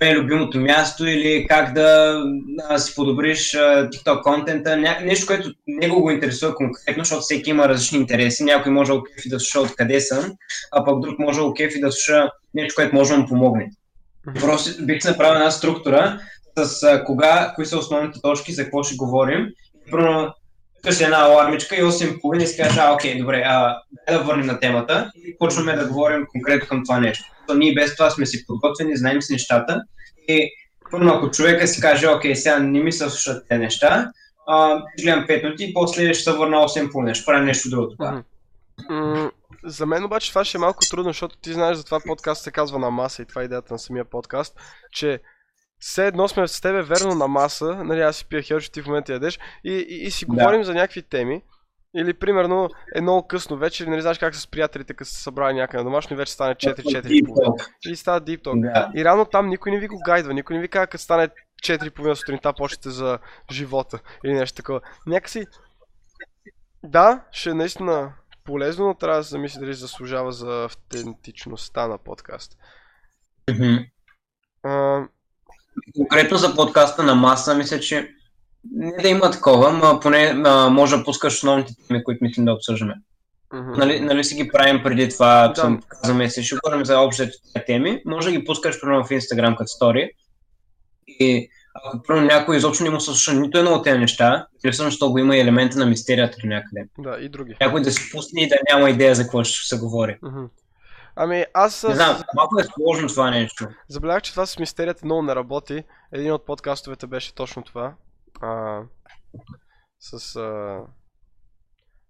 [0.00, 2.20] е любимото място или как да
[2.68, 4.96] а, си подобриш а, TikTok контента, ня...
[5.02, 8.44] нещо, което него го интересува конкретно, защото всеки има различни интереси.
[8.44, 10.32] Някой може да го кефи да слуша откъде съм,
[10.72, 13.70] а пък друг може да го кефи да слуша нещо, което може да му помогне.
[14.40, 16.20] Просто бих направил една структура
[16.56, 19.46] с а, кога, кои са основните точки, за какво ще говорим.
[19.90, 20.34] Примерно,
[20.84, 25.10] къси една алармичка и 8.30 и си кажеш, окей, добре, а, да върнем на темата
[25.14, 27.24] и почваме да говорим конкретно към това нещо.
[27.48, 29.82] То ние без това сме си подготвени, знаем си нещата
[30.28, 30.50] и
[30.90, 34.10] първо, ако човека си каже, окей, сега не ми се слушат тези неща,
[34.46, 37.88] а, гледам 5 минути и после ще се върна 8 по ще правим нещо друго
[37.88, 38.22] тогава.
[38.90, 39.30] М,
[39.64, 42.50] За мен обаче това ще е малко трудно, защото ти знаеш за това подкаст се
[42.50, 44.60] казва на маса и това е идеята на самия подкаст,
[44.92, 45.20] че
[45.80, 48.86] все едно сме с тебе верно на маса, нали аз си пия хелче, ти в
[48.86, 50.32] момента ядеш и, и, и си Да.
[50.32, 51.42] говорим за някакви теми.
[51.96, 55.78] Или примерно е много късно вечер, не знаеш как с приятелите, като се събрали някъде
[55.78, 57.68] на домашно и вече стане 4-4 Deep talk.
[57.86, 58.72] и става deep talk.
[58.72, 58.90] Да.
[58.94, 61.28] И реално там никой не ви го гайдва, никой не ви казва, като стане
[61.62, 63.18] 4.30 сутринта, почнете за
[63.52, 64.80] живота или нещо такова.
[65.06, 65.46] Някакси,
[66.82, 68.12] да, ще е наистина
[68.44, 72.56] полезно, но трябва да се замисли дали заслужава за автентичността на подкаст.
[73.50, 73.76] Мгм.
[74.62, 75.02] А,
[75.96, 78.10] Конкретно за подкаста на маса, мисля, че
[78.72, 82.52] не да има такова, но поне а, може да пускаш основните теми, които мислим да
[82.52, 82.94] обсъждаме.
[83.52, 83.72] мгм.
[83.76, 85.60] Нали, нали си ги правим преди това, Да.
[85.60, 87.32] съм казваме си, ще говорим за общите
[87.66, 90.10] теми, може да ги пускаш примерно в Instagram като стори.
[91.08, 94.72] И ако примерно някой изобщо не му се слуша нито едно от тези неща, или
[94.72, 96.84] всъщност го има и елемента на мистерията до някъде.
[96.98, 97.54] Да, и други.
[97.60, 100.18] Някой да си пусне и да няма идея за какво ще се говори.
[100.22, 100.44] Мгм.
[101.16, 103.68] Ами аз Не а, знам, малко е сложно това нещо.
[103.88, 105.84] забелязах, че това с мистерията много не работи.
[106.12, 107.94] Един от подкастовете беше точно това.
[108.40, 108.82] А,
[110.00, 110.36] с...
[110.36, 110.80] А,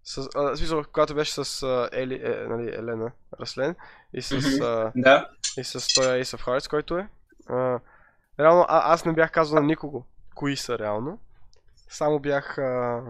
[0.05, 3.75] с а, смисъл, когато беше с а, Ели, е, нали, Елена Раслен
[4.13, 5.29] и с, а, Да.
[5.59, 7.09] и с той Ace of Hearts, който е.
[7.49, 7.81] А,
[8.41, 11.19] реално, а, аз не бях казал на никого кои са реално.
[11.89, 12.59] Само бях...
[12.59, 13.03] А...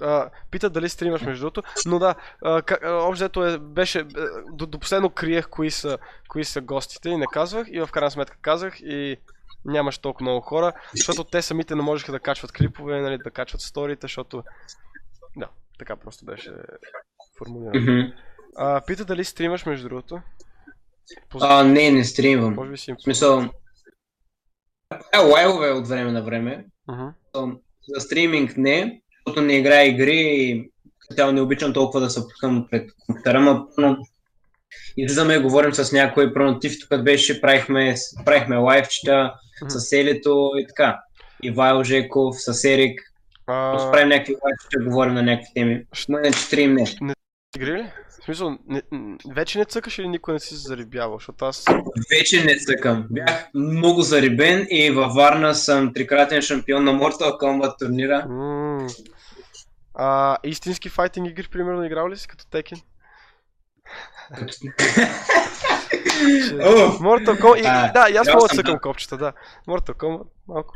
[0.00, 4.28] А, пита дали стримаш между другото, но да, а, как, а, общо е, беше, а,
[4.52, 8.10] до, до последно криех кои са, кои са гостите и не казвах и в крайна
[8.10, 9.16] сметка казах и
[9.64, 13.60] нямаше толкова много хора, защото те самите не можеха да качват клипове, нали, да качват
[13.60, 14.42] сторите, защото
[15.36, 16.52] да, така просто беше
[17.38, 17.80] формулирано.
[17.80, 18.12] Мгм.
[18.56, 20.20] А, пита дали стримаш между другото.
[21.30, 21.42] Поз...
[21.44, 22.54] А, не, не стримвам.
[22.54, 22.96] Може би си им...
[22.98, 23.50] Смисъл,
[25.14, 26.66] е лайвове от време на време.
[26.88, 27.56] Мгм.
[27.88, 30.70] За стриминг не, защото не играя игри и
[31.14, 33.40] цяло не обичам толкова да се пускам пред компютъра,
[33.78, 33.96] но
[34.96, 39.70] излизаме и говорим с някой, първо Тиф тук беше, правихме, правихме лайвчета Мгм.
[39.70, 41.00] с Елито и така.
[41.42, 43.00] Ивайл Жеков, с Ерик,
[43.46, 45.82] А, правим някакви лайвчета, говорим на някакви теми.
[45.92, 47.14] Ще- Но не, стрим не.
[47.56, 47.86] игри ли?
[48.10, 48.82] В смисъл, не,
[49.28, 51.64] вече не цъкаш или никой не си зарибявал, защото аз...
[52.10, 53.06] Вече не цъкам.
[53.10, 58.26] Бях много зарибен и във Варна съм трикратен шампион на Mortal Kombat турнира.
[58.28, 58.86] М,
[59.96, 62.44] а, истински файтинг игри, примерно, играл ли си като?
[66.52, 69.32] О, Mortal Kombat, и, да, и аз мога да цъкам копчета, да.
[69.68, 70.72] Mortal Kombat, малко.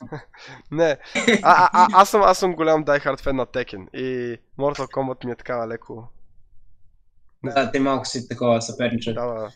[0.70, 0.98] не,
[1.42, 4.86] а, а, а, аз, съм, аз съм голям Die Hard фен на Tekken и Mortal
[4.94, 6.08] Kombat ми е така леко...
[7.44, 9.14] да, те малко си такова съперничат.
[9.14, 9.50] Да, да.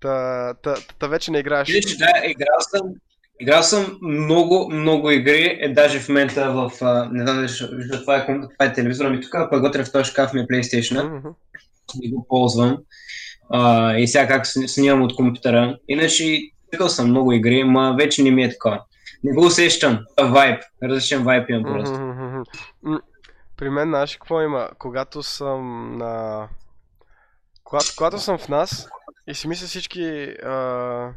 [0.00, 1.68] Та, та, та, вече не играеш.
[1.68, 2.94] Видиш, да, играл съм,
[3.40, 7.48] играл съм много, много игри, е, даже в момента в, а, не знам дали
[8.00, 11.02] това е, това е телевизора ми тук, пък вътре в този шкаф ми е PlayStation,
[11.08, 11.28] Мгм.
[12.02, 12.76] не го ползвам.
[13.50, 15.78] А, и сега как сни- снимам от компютъра.
[15.88, 16.24] Иначе
[16.74, 18.82] играл съм много игри, ма вече не ми е такова.
[19.24, 19.98] Не го усещам.
[20.22, 20.62] Вайб.
[20.82, 21.98] Различен вайб имам просто.
[22.82, 23.00] М,
[23.56, 24.68] При мен, знаеш какво има?
[24.78, 25.60] Когато съм
[25.98, 26.48] на...
[27.64, 28.88] Когато, когато съм в нас
[29.26, 30.02] и си мисля всички...
[30.44, 31.10] А...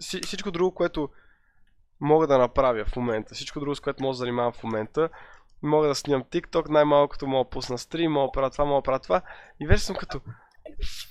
[0.00, 1.08] си- Всичко друго, което
[2.00, 5.08] мога да направя в момента, всичко друго, с което мога да занимавам в момента,
[5.62, 8.82] мога да снимам TikTok, най-малкото мога да пусна стрим, мога да правя това, мога да
[8.82, 9.22] правя това.
[9.60, 10.20] И вече съм като...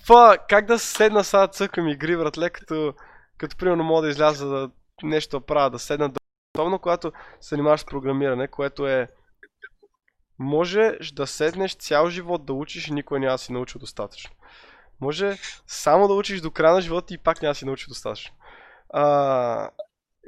[0.05, 2.93] Фа, как да седна сега цъкам игри, братле, като,
[3.37, 4.69] като примерно мога да изляза да
[5.03, 6.19] нещо да правя, да седна да...
[6.57, 9.09] Особено когато се занимаваш с програмиране, което е...
[10.39, 14.31] Можеш да седнеш цял живот да учиш и никой няма да си научил достатъчно.
[15.01, 18.35] Може само да учиш до края на живота и пак няма да си научил достатъчно.
[18.89, 19.69] А,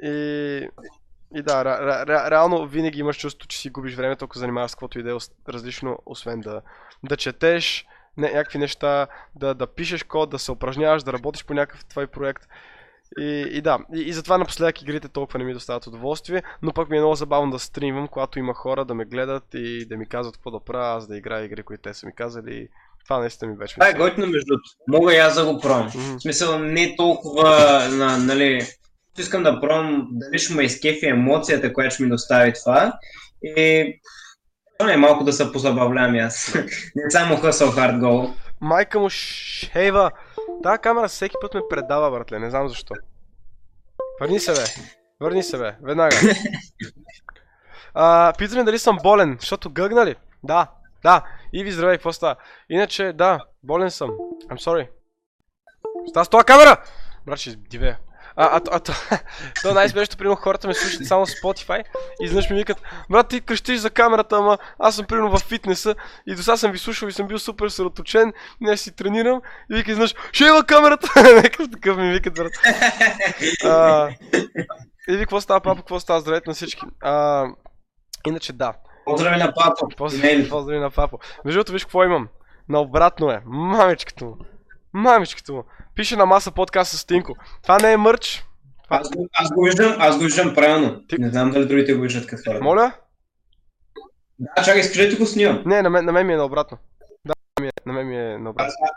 [0.02, 0.68] и,
[1.34, 4.70] и да, ре, ре, ре, реално винаги имаш чувство, че си губиш времето, ако занимаваш
[4.70, 5.16] с каквото и да е
[5.48, 6.62] различно, освен да,
[7.04, 7.86] да четеш
[8.18, 9.06] не, някакви неща,
[9.36, 12.42] да, да пишеш код, да се упражняваш, да работиш по някакъв твой проект.
[13.18, 16.90] И, и да, и, и затова напоследък игрите толкова не ми доставят удоволствие, но пък
[16.90, 20.08] ми е много забавно да стримвам, когато има хора да ме гледат и да ми
[20.08, 22.68] казват какво да правя, аз да играя игри, които те са ми казали.
[23.04, 24.70] Това наистина ми вече Това е готино между другото.
[24.88, 25.86] Мога и аз да го пробвам.
[25.86, 26.16] Мгм.
[26.16, 27.48] В смисъл не толкова,
[27.90, 28.62] на, нали,
[29.20, 32.98] искам да пробвам дали ще ме изкефи емоцията, която ще ми достави това.
[33.42, 34.00] И
[34.86, 36.54] не малко да се позабавлявам и аз.
[36.94, 38.34] не само hard goal.
[38.60, 40.10] Майка му шейва.
[40.62, 42.94] Та камера всеки път ме предава, братле, не знам защо.
[44.20, 44.64] Върни се, бе.
[45.20, 45.76] Върни се, бе.
[45.82, 46.16] Веднага.
[47.94, 50.14] А, питаме дали съм болен, защото гъгна ли?
[50.42, 50.70] Да,
[51.02, 51.24] да.
[51.52, 52.36] И ви здравей, какво става?
[52.70, 54.10] Иначе, да, болен съм.
[54.50, 54.88] I'm sorry.
[56.08, 56.82] Става с това камера!
[57.26, 57.98] Брат, ще дивея.
[58.40, 58.92] А, а, а, то,
[59.62, 61.82] то най-смешното, примерно хората ме слушат само в Spotify
[62.22, 65.94] и изведнъж ми викат, брат, ти крещиш за камерата, ама аз съм примерно в фитнеса
[66.26, 69.40] и до сега съм ви слушал и съм бил супер съсредоточен, не си тренирам
[69.72, 71.08] и вика изведнъж, шейва камерата!
[71.34, 72.52] Някакъв такъв ми викат, брат.
[73.64, 74.08] А,
[75.08, 76.82] и ви, какво става, папа, какво става, здравейте на всички.
[77.02, 77.46] А,
[78.26, 78.72] иначе да,
[79.08, 79.96] Поздрави на папа.
[79.96, 81.18] Поздрави, поздрави на папо.
[81.44, 82.28] Между другото, виж какво имам.
[82.68, 83.42] Наобратно е.
[83.46, 84.36] Мамичката му.
[84.92, 85.64] Мамичката му.
[85.98, 87.36] Пише на маса подкаст с Тинко.
[87.62, 88.44] Това не е мърч.
[88.88, 91.06] Аз го, аз го виждам, аз го виждам правилно.
[91.06, 92.60] Ти- Не знам дали другите го виждат като хора.
[92.62, 92.92] Моля?
[94.38, 95.62] Да, чакай, скажете го снимам.
[95.66, 96.78] Не, на мен, на мен ми е наобратно.
[97.24, 98.72] Да, на мен ми е, на мен ми е наобратно.
[98.82, 98.90] Аз,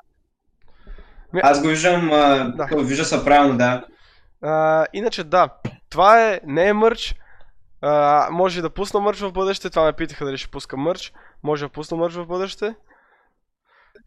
[1.33, 2.65] Ми- аз го виждам, а, Да.
[2.67, 2.83] да.
[2.83, 3.85] вижда се правилно, да.
[4.41, 5.49] А, иначе да,
[5.89, 7.15] това е, не е мърч.
[7.81, 9.69] А, може да пусна мърч в бъдеще.
[9.69, 11.13] Това ме питаха дали ще пуска мърч.
[11.43, 12.75] Може да пусна мърч в бъдеще.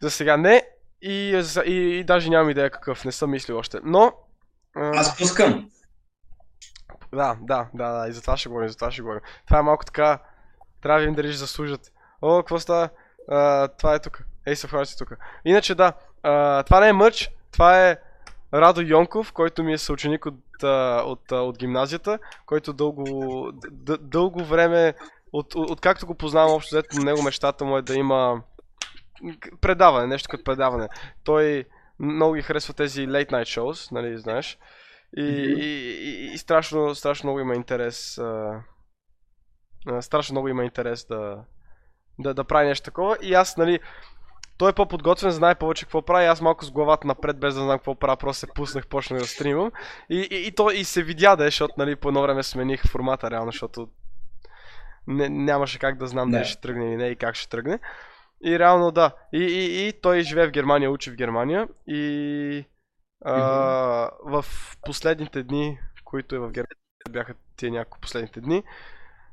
[0.03, 0.63] За сега не.
[1.07, 3.05] И, и, и даже нямам идея какъв.
[3.05, 3.79] Не съм мислил още.
[3.85, 4.13] Но...
[4.77, 5.71] а, Аз пускам.
[7.13, 9.21] Да, да, да, да, и за това ще говорим, за това ще говорим.
[9.47, 10.19] Това е малко така,
[10.83, 11.93] трябва да видим дали ще заслужат.
[12.23, 12.89] О, какво става?
[13.29, 14.23] А, това е тук.
[14.47, 15.09] Ей, се си тук.
[15.45, 17.97] Иначе да, а, това не е мърч, това е
[18.55, 20.35] Радо Йонков, който ми е съученик от,
[21.05, 23.53] от, а, от гимназията, който дълго,
[24.01, 24.95] дълго време,
[25.33, 28.43] от, от, откакто го познавам общо, взето него мечтата му е да има
[29.61, 30.89] предаване, нещо като предаване.
[31.25, 31.65] Той
[31.99, 34.59] много ги харесва тези late night shows, нали, знаеш.
[35.17, 35.61] И, Мгм.
[35.61, 38.19] и, и, и страшно, страшно много има интерес.
[38.19, 38.61] А,
[39.87, 41.45] а, страшно много има интерес да,
[42.19, 43.17] да, да прави нещо такова.
[43.23, 43.81] И аз, нали,
[44.59, 46.27] той е по-подготвен, знае повече какво прави.
[46.27, 49.27] Аз малко с главата напред, без да знам какво правя, просто се пуснах, почнах да
[49.27, 49.71] стримам.
[50.11, 52.83] И, и, и, то, и се видя да е, защото нали, по едно време смених
[52.91, 53.89] формата реално, защото
[55.07, 56.37] не, нямаше как да знам Да.
[56.37, 57.79] дали ще тръгне или не и как ще тръгне.
[58.45, 59.11] И реално да.
[59.33, 61.69] И, и, и той живее в Германия, учи в Германия.
[61.87, 62.65] И
[63.25, 63.37] а,
[64.25, 64.45] в
[64.83, 66.77] последните дни, които е в Германия,
[67.11, 68.63] бяха тия няколко последните дни,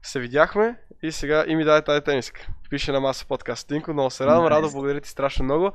[0.04, 2.47] се видяхме и сега и ми даде тази тениска.
[2.69, 4.50] Пише на маса подкаст Тинко, много се радвам, Nice.
[4.50, 5.71] Радо, благодаря ти страшно много.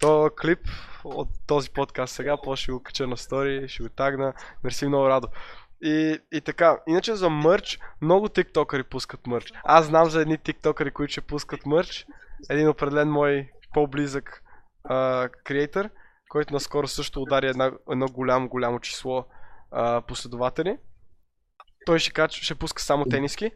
[0.00, 0.60] То клип
[1.04, 4.32] от този подкаст сега, после ще го кача на стори, ще го тагна.
[4.64, 5.28] Мерси много Радо.
[5.82, 9.52] И, и така, иначе за мърч, много тиктокъри пускат мърч.
[9.64, 12.06] Аз знам за едни тиктокъри, които ще пускат мърч.
[12.50, 14.42] Един определен мой по-близък
[15.44, 15.88] креатор,
[16.28, 19.24] който наскоро също удари една, едно голямо, голямо число
[19.70, 20.76] а, последователи.
[21.86, 23.50] Той ще, кач, ще пуска само тениски.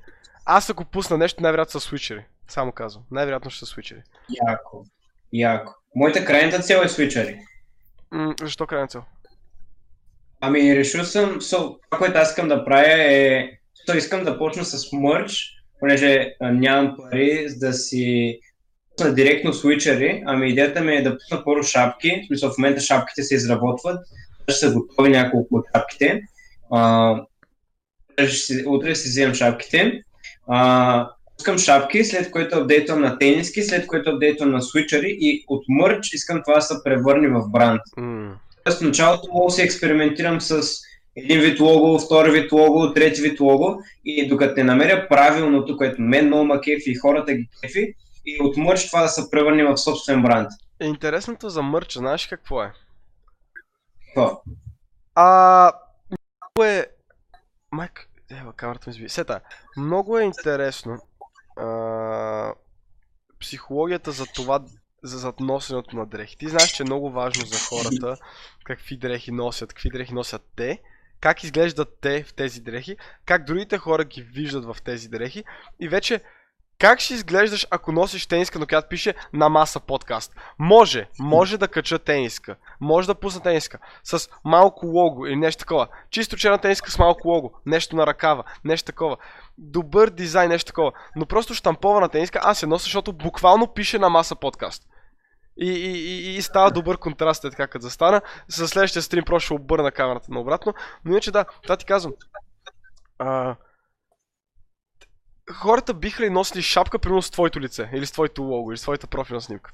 [0.44, 2.24] Аз ако пусна нещо, най-вероятно са свичери.
[2.48, 3.04] Само казвам.
[3.10, 4.02] Най-вероятно ще са свичери.
[4.48, 4.84] Яко.
[5.32, 5.72] Яко.
[5.94, 7.38] Моята крайната цел е свичери.
[8.10, 9.02] М- защо крайна цел?
[10.40, 13.50] Ами, решил съм, so, това, което аз искам да правя е,
[13.88, 15.42] so, искам да почна с мърч,
[15.80, 18.38] понеже а, нямам пари за да си
[18.96, 22.80] пусна директно свичери, ами идеята ми е да пусна първо шапки, в смисъл в момента
[22.80, 23.98] шапките се изработват,
[24.48, 26.20] ще са готови няколко от шапките.
[26.72, 27.14] А,
[28.66, 30.02] утре си- вземам шапките.
[30.48, 35.64] А, пускам шапки, след което апдейтвам на тениски, след което апдейтвам на свичери и от
[35.68, 37.80] мърч искам това да се превърне в бранд.
[37.96, 40.62] М- Тоест, в началото мога се експериментирам с
[41.16, 46.02] един вид лого, втори вид лого, трети вид лого и докато не намеря правилното, което
[46.02, 47.94] мен много ма кефи и хората ги кефи,
[48.26, 50.48] и от мърч това да се превърне в собствен бранд.
[50.80, 52.72] Е, интересното за мърча, знаеш какво е?
[54.06, 54.42] Какво?
[55.14, 55.72] А,
[56.06, 56.86] много е...
[57.72, 59.08] Майк, ева, камерата ми сби.
[59.08, 59.40] Сета,
[59.76, 60.98] много е интересно
[61.56, 62.54] а,
[63.40, 64.64] психологията за това,
[65.02, 66.38] за, за носенето на дрехи.
[66.38, 68.16] Ти знаеш, че е много важно за хората
[68.64, 70.82] какви дрехи носят, какви дрехи носят те,
[71.20, 75.44] как изглеждат те в тези дрехи, как другите хора ги виждат в тези дрехи
[75.80, 76.20] и вече
[76.78, 80.34] как ще изглеждаш, ако носиш тениска, на която пише на маса подкаст?
[80.58, 85.88] Може, може да кача тениска, може да пусна тениска с малко лого или нещо такова.
[86.10, 89.16] Чисто черна тениска с малко лого, нещо на ръкава, нещо такова.
[89.58, 90.92] Добър дизайн, нещо такова.
[91.16, 94.82] Но просто штампована тениска аз я нося, защото буквално пише на маса подкаст.
[95.60, 98.20] И, и, и, и става добър контраст, е така като застана.
[98.48, 100.74] За следващия стрим просто обърна камерата наобратно.
[101.04, 102.12] Но иначе да, това ти казвам.
[103.18, 103.56] А,
[105.52, 108.82] хората биха ли носили шапка, примерно с твоето лице, или с твоето лого, или с
[108.82, 109.70] твоята профилна снимка?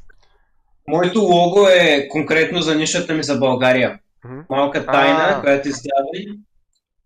[0.88, 3.98] Моето лого е конкретно за нишата ми за България.
[4.24, 4.40] Мгм.
[4.50, 5.40] Малка тайна, А.
[5.40, 6.38] която издавам.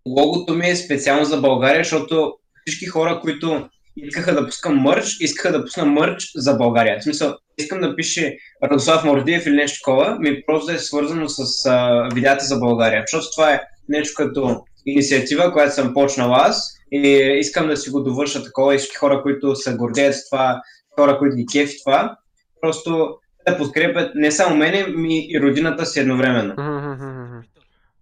[0.07, 2.33] Логото ми е специално за България, защото
[2.65, 6.99] всички хора, които искаха да пускам мърч, искаха да пусна мърч за България.
[6.99, 11.65] В смисъл, искам да пише Радослав Мордиев или нещо такова, ми просто е свързано с
[11.65, 13.03] а, видеята за България.
[13.07, 18.03] Защото това е нещо като инициатива, която съм почнал аз и искам да си го
[18.03, 20.61] довърша такова и всички хора, които се гордеят с това,
[20.99, 22.17] хора, които ги кефи това,
[22.61, 26.55] просто да подкрепят не само мене, ми и родината си едновременно.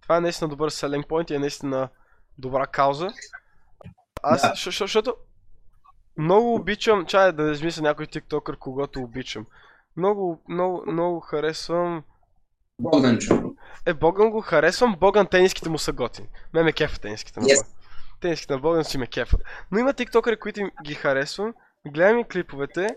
[0.02, 1.90] Това е наистина добър selling point и е наистина
[2.38, 3.10] добра кауза.
[4.24, 4.54] Аз, Да.
[4.56, 5.16] защото
[6.18, 9.46] много обичам, чай да измисля някой тиктокър, когато обичам.
[9.98, 12.04] Много, много, много харесвам...
[12.82, 13.54] Богданчо.
[13.86, 16.28] Е, Боган го харесвам, Боган тениските му са готини.
[16.54, 17.66] Ме ме кефа тениските на Yes.
[18.26, 19.42] Тениските на Боган си ме кефат.
[19.72, 21.54] Но има тиктокъри, които им ги харесвам.
[21.88, 22.88] Гледам и клиповете.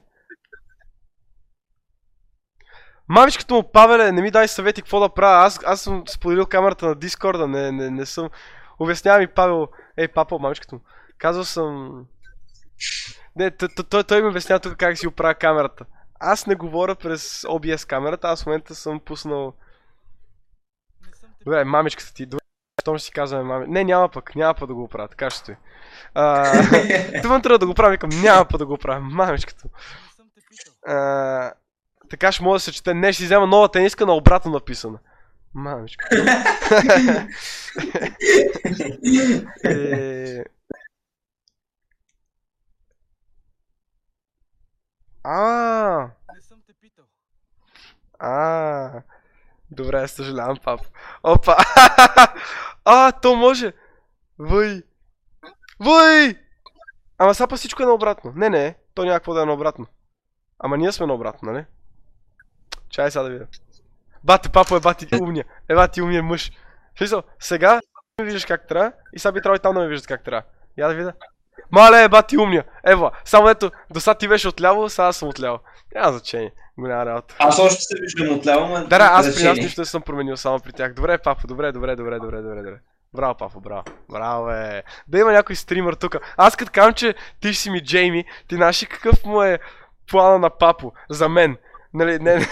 [3.08, 5.46] Мамичката му, Павеле, не ми дай съвети какво да правя.
[5.46, 8.30] Аз, аз съм споделил камерата на Дискорда, не, не, не съм...
[8.78, 10.80] Обяснява ми Павел, ей, папа, мамичката му.
[11.18, 12.04] Казал съм...
[13.36, 13.50] Не,
[13.90, 15.84] той, той ми обяснява тук как си оправя камерата.
[16.20, 19.54] Аз не говоря през OBS камерата, аз в момента съм пуснал...
[21.44, 22.44] Добре, мамичката ти, добре,
[22.80, 23.66] щом ще си казваме мами.
[23.68, 25.56] Не, няма пък, няма пък да го оправя, така ще стои.
[26.14, 26.52] А,
[27.22, 29.68] Тъмън трябва да го правя, викам, няма пък да го оправя, мамичката.
[30.86, 31.52] А,
[32.10, 32.94] така ще мога да се чете.
[32.94, 34.98] Не, ще си взема нова тениска на обратно написана.
[35.54, 36.08] Мамичка.
[39.64, 40.44] е...
[45.24, 47.04] А, Не съм те питал.
[48.18, 49.02] а,
[49.70, 50.80] добре, съжалявам, пап.
[51.22, 51.56] Опа!
[52.90, 53.72] А, то може!
[54.38, 54.82] Въй!
[55.80, 56.34] Въй!
[57.18, 58.32] Ама пък всичко е наобратно.
[58.36, 59.86] Не, не, то няма какво да е наобратно.
[60.58, 61.64] Ама ние сме наобратно, нали?
[62.88, 63.46] Чай сега да видя.
[64.24, 65.44] Бате, папа е бати умния.
[65.68, 66.52] Е, бати умния мъж.
[66.98, 67.80] Смисъл, сега
[68.18, 70.42] ме виждаш как трябва и сега би трябвало и там да ме виждат как трябва.
[70.78, 71.12] Я да видя.
[71.70, 72.64] Мале, е, бати умния.
[72.86, 75.58] Ева, само ето, до сега ти беше отляво, сега съм отляво.
[75.94, 76.52] Няма значение.
[76.78, 77.34] Голяма работа.
[77.38, 78.80] Аз още се виждам отляво, ма...
[78.80, 80.94] Да, да, аз при нас нищо не съм променил, само при тях.
[80.94, 82.80] Добре, папа, добре, добре, добре, добре, добре, добре.
[83.14, 83.82] Браво, папа, браво.
[84.10, 84.82] Браво, бе.
[85.08, 86.16] Да има някой стример тук.
[86.36, 89.58] Аз като казвам, че ти си ми Джейми, ти знаеш ли какъв му е
[90.10, 91.56] плана на папо за мен?
[91.94, 92.48] Нали, не, не.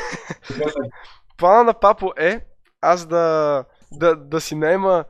[1.37, 2.41] Плана на папо е
[2.81, 5.05] аз да, да, да си наема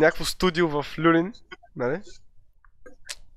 [0.00, 1.32] някакво студио в Люлин,
[1.76, 2.00] нали?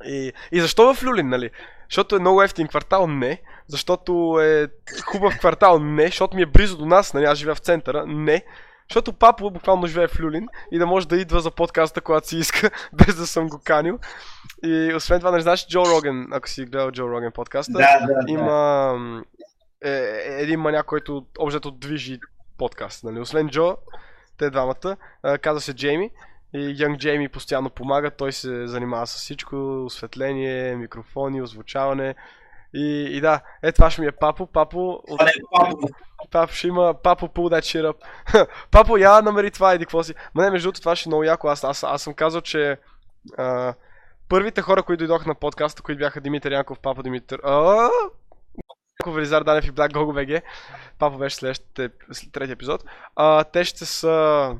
[0.05, 1.49] И, и защо в Люлин, нали?
[1.89, 3.41] Защото е много ефтин квартал, не.
[3.67, 4.67] Защото е
[5.05, 6.05] хубав квартал, не.
[6.05, 7.25] Защото ми е близо до нас, нали?
[7.25, 8.43] Аз живея в центъра, не.
[8.89, 12.37] Защото папо буквално живее в Люлин и да може да идва за подкаста, когато си
[12.37, 13.99] иска, без да съм го канил.
[14.63, 18.25] И освен това, не знаеш Джо Роген, ако си гледал Джо Роген подкаста, Да, да,
[18.25, 18.31] да.
[18.31, 19.23] има,
[19.85, 22.19] е, е един маняк, който обжето движи
[22.57, 23.03] подкаст.
[23.03, 23.19] Нали?
[23.19, 23.77] Освен Джо,
[24.37, 24.97] те двамата,
[25.41, 26.11] казва се Джейми.
[26.53, 32.15] И Young Джейми постоянно помага, той се занимава с всичко, осветление, микрофони, озвучаване.
[32.73, 34.47] И, и да, е това ще ми е Папо.
[34.47, 35.21] Папо, от...
[35.21, 35.87] Е папо.
[36.31, 38.47] Папо ще има Папо pull that shit up.
[38.71, 40.13] Папо, я намери това, иди какво си.
[40.33, 41.47] Ма не, между другото, това ще е много яко.
[41.47, 42.77] Аз, аз, аз съм казал, че
[43.37, 43.73] а,
[44.29, 47.41] първите хора, които дойдоха на подкаста, които бяха Димитър Янков, Папо Димитър...
[47.43, 47.89] А,
[49.07, 50.41] Велизар Данев и Black Gogo BG.
[50.99, 51.91] Папо беше следващия
[52.31, 52.83] трети епизод.
[53.15, 54.55] А, те ще са...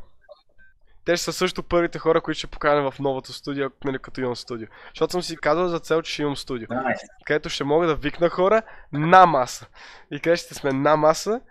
[1.05, 4.35] Те ще са също първите хора, които ще поканя в новото студио, нали, като имам
[4.35, 4.67] студио.
[4.89, 6.67] Защото съм си казал за цел, че ще имам студио.
[6.67, 7.07] Nice.
[7.25, 8.61] Където ще мога да викна хора
[8.93, 9.67] на маса.
[10.11, 11.41] И къде ще сме на маса,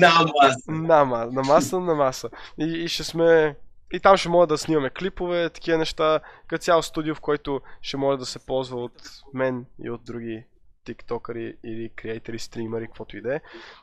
[0.00, 0.66] Намаз.
[0.68, 2.30] на, ма, на маса, на маса.
[2.58, 3.56] И, и ще сме...
[3.92, 6.20] И там ще мога да снимаме клипове, такива неща.
[6.46, 9.02] Като цяло студио, в който ще може да се ползва от
[9.34, 10.44] мен и от други
[10.84, 13.40] тиктокъри или креатори, стримери, каквото и да е.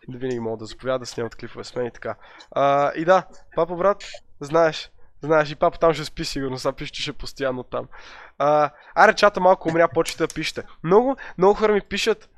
[0.08, 2.16] Да винаги могат да заповядат да снимат клипове с мен и така.
[2.52, 4.04] А, и да, папа брат,
[4.42, 7.88] знаеш, знаеш и папа там ще спи сигурно, сега пише, че ще е постоянно там.
[8.38, 10.64] А, аре чата малко умря, почте да пишете.
[10.84, 12.30] Много, много хора ми пишат,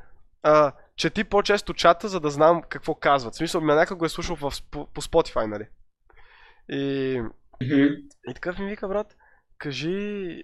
[0.43, 3.34] а, чети по-често чата, за да знам какво казват.
[3.34, 5.68] В смисъл, ме някак го е слушал в, по, по Spotify, нали?
[6.70, 7.18] И,
[7.64, 7.93] Мгм.
[8.28, 9.16] и такъв ми вика, брат,
[9.58, 10.43] кажи...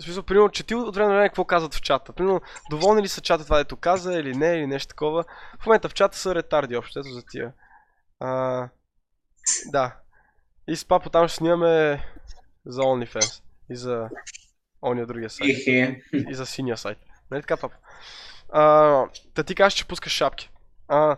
[0.00, 2.12] В смисъл, примерно, чети от време на време какво казват в чата.
[2.12, 5.24] Примерно, доволни ли са чата това, дето каза или не, или нещо такова.
[5.60, 7.52] В момента в чата са ретарди общо, ето за тия.
[8.20, 8.68] А,
[9.66, 9.96] да.
[10.68, 12.04] И с папо там ще снимаме
[12.66, 13.42] за OnlyFans.
[13.70, 14.08] И за
[14.82, 15.66] ония другия сайт.
[16.12, 16.98] И за синия сайт.
[17.30, 17.74] Нали така, папа?
[18.52, 19.04] А,
[19.34, 20.50] та ти кажеш, че пускаш шапки.
[20.88, 21.16] А,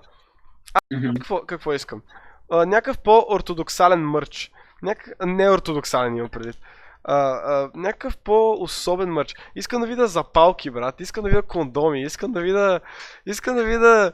[0.93, 1.15] Мгм.
[1.15, 2.03] какво, какво искам?
[2.51, 4.51] А, някакъв по-ортодоксален мърч.
[4.83, 5.27] Някак...
[5.27, 6.57] Не ортодоксален имам предвид.
[7.05, 9.35] А, а, някакъв по-особен мърч.
[9.55, 11.01] Искам да видя запалки, брат.
[11.01, 12.03] Искам да видя кондоми.
[12.03, 12.81] Искам да видя...
[13.27, 14.13] Искам да видя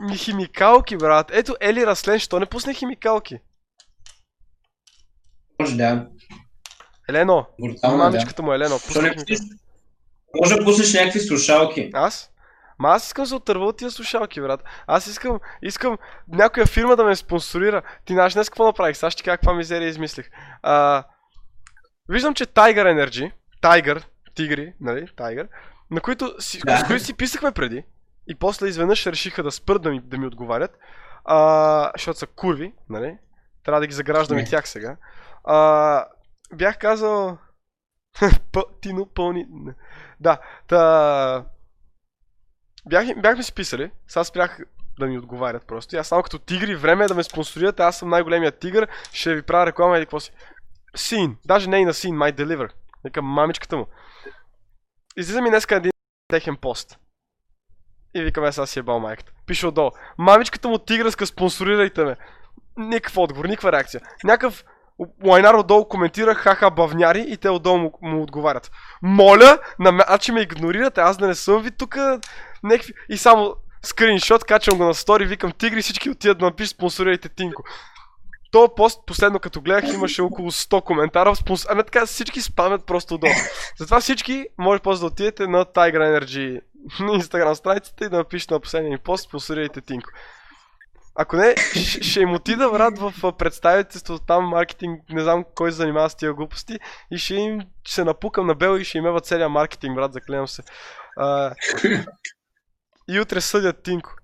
[0.00, 1.30] ми химикалки, брат.
[1.34, 3.38] Ето Ели Раслен, що не пусне химикалки?
[5.60, 6.06] Може да.
[7.08, 7.46] Елено.
[7.60, 8.04] Брутално да.
[8.04, 8.74] Мамичката му Елено.
[8.74, 9.32] Пусне химикалки.
[9.32, 9.50] пуснеш?
[10.40, 11.90] Може да пуснеш някакви слушалки.
[11.94, 12.30] Аз?
[12.78, 14.64] Ма аз искам да се отърва от тия слушалки, брат.
[14.86, 15.98] Аз искам, искам
[16.28, 17.82] някоя фирма да ме спонсорира.
[18.04, 18.96] Ти знаеш днес какво направих?
[18.96, 20.30] Сега ще кажа каква мизерия измислих.
[20.62, 21.04] А,
[22.08, 23.32] виждам, че Tiger Energy,
[23.62, 24.02] Tiger,
[24.34, 25.48] тигри, нали, Tiger,
[25.90, 26.78] на които си, Да.
[26.78, 27.84] с които си писахме преди,
[28.28, 30.78] и после изведнъж решиха да спрат да ми, да ми отговарят,
[31.24, 33.18] а, защото са курви, нали,
[33.64, 34.96] трябва да ги заграждам и тях сега.
[35.46, 36.06] А,
[36.54, 37.38] бях казал...
[38.80, 39.46] Тино пълни...
[40.20, 40.38] Да,
[40.68, 41.44] та...
[42.88, 44.58] Бях, бяхме си писали, сега спрях
[44.98, 45.96] да ми отговарят просто.
[45.96, 49.34] И аз само като тигри, време е да ме спонсорирате, аз съм най-големият тигър, ще
[49.34, 50.32] ви правя реклама или какво си.
[50.96, 52.70] Син, даже не и на Син, My Deliver.
[53.04, 53.86] Нека мамичката му.
[55.16, 55.92] Излиза ми днеска един
[56.28, 56.98] техен пост.
[58.14, 59.32] И викаме сега си е бал майката.
[59.46, 59.90] Пише отдолу.
[60.18, 62.16] Мамичката му тигърска, спонсорирайте ме.
[62.76, 64.00] Никакъв отговор, никаква реакция.
[64.24, 64.64] Някакъв
[65.24, 68.70] лайнар отдолу коментира хаха бавняри и те отдолу му, му отговарят.
[69.02, 71.96] Моля, на ме, а че ме игнорирате, аз да не съм ви тук
[72.62, 72.92] някакви...
[73.08, 77.62] И само скриншот, качвам го на стори, викам тигри, всички отиват да напишат спонсорирайте Тинко.
[78.50, 81.36] То пост, последно като гледах, имаше около 100 коментара.
[81.36, 81.66] Спонс...
[81.70, 83.32] Ами така всички спамят просто отдолу.
[83.78, 86.60] Затова всички може после да отидете на Tiger Energy
[87.14, 90.10] инстаграм страницата и да напишете на последния ми пост спонсорирайте Тинко.
[91.18, 91.54] Ако не,
[92.02, 96.14] ще им отида, брат, в а, представителство там, маркетинг, не знам кой се занимава с
[96.14, 96.78] тия глупости
[97.10, 100.12] и ще им ще се напукам на бел и ще им ева целият маркетинг, брат,
[100.12, 100.62] заклевам се.
[101.16, 101.54] А,
[103.08, 104.14] и утре съдят Тинко.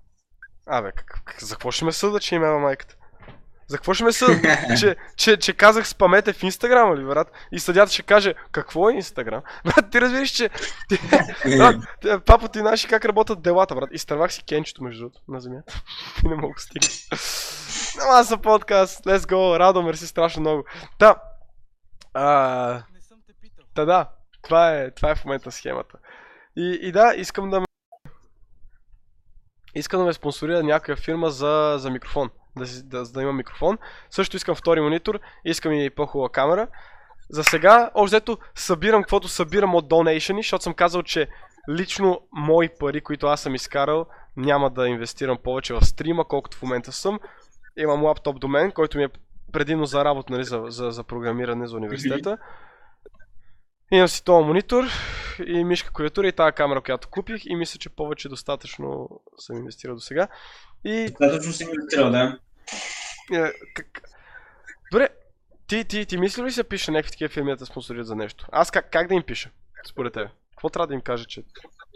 [0.67, 2.95] Абе, как, как, за какво ще ме съдят, че им ева майката?
[3.67, 4.45] За какво ще ме съдят?
[4.79, 7.31] че, че, че казах спамете в Инстаграм, ли, брат?
[7.51, 9.41] И съдята ще каже, какво е Инстаграм?
[9.65, 10.49] Брат, ти разбираш, че...
[10.89, 10.99] Ти,
[11.57, 11.75] брат,
[12.25, 13.89] папа, ти знаеш как работят делата, брат?
[13.91, 15.81] Изтървах си кенчето, между другото, на земята.
[16.25, 16.87] И не мога да стигна.
[18.01, 20.63] Ама за подкаст, let's go, радо, мерси страшно много.
[20.99, 21.15] Та,
[22.13, 23.65] а, Не съм те питал.
[23.75, 24.09] Та да,
[24.41, 25.97] това е, това е в момента схемата.
[26.55, 27.65] И, и да, искам да ме...
[29.75, 32.29] Искам да ме спонсорира някаква фирма за, за микрофон.
[32.57, 33.77] Да, да, да има микрофон.
[34.09, 36.67] Също искам втори монитор, искам и по-хубава камера.
[37.29, 41.27] За сега, взето, събирам каквото събирам от donation, защото съм казал, че
[41.69, 44.05] лично мои пари, които аз съм изкарал,
[44.37, 47.19] няма да инвестирам повече в стрима, колкото в момента съм.
[47.77, 49.09] Имам лаптоп до мен, който ми е
[49.51, 52.37] предимно за работа, нали, за, за, за програмиране за университета.
[53.93, 54.83] Имам си този монитор
[55.45, 59.95] и мишка клавиатура и тази камера, която купих и мисля, че повече достатъчно съм инвестирал
[59.95, 60.27] до сега.
[60.83, 62.39] И Достатъчно си инвестирал, да.
[63.33, 64.01] е, как...
[64.91, 65.09] Добре,
[65.67, 68.45] ти, ти, ти мисли ли се пише някакви такива фирми да спонсорират за нещо?
[68.51, 69.49] Аз как, как да им пиша,
[69.89, 70.29] според теб?
[70.51, 71.43] Какво трябва да им кажа, че...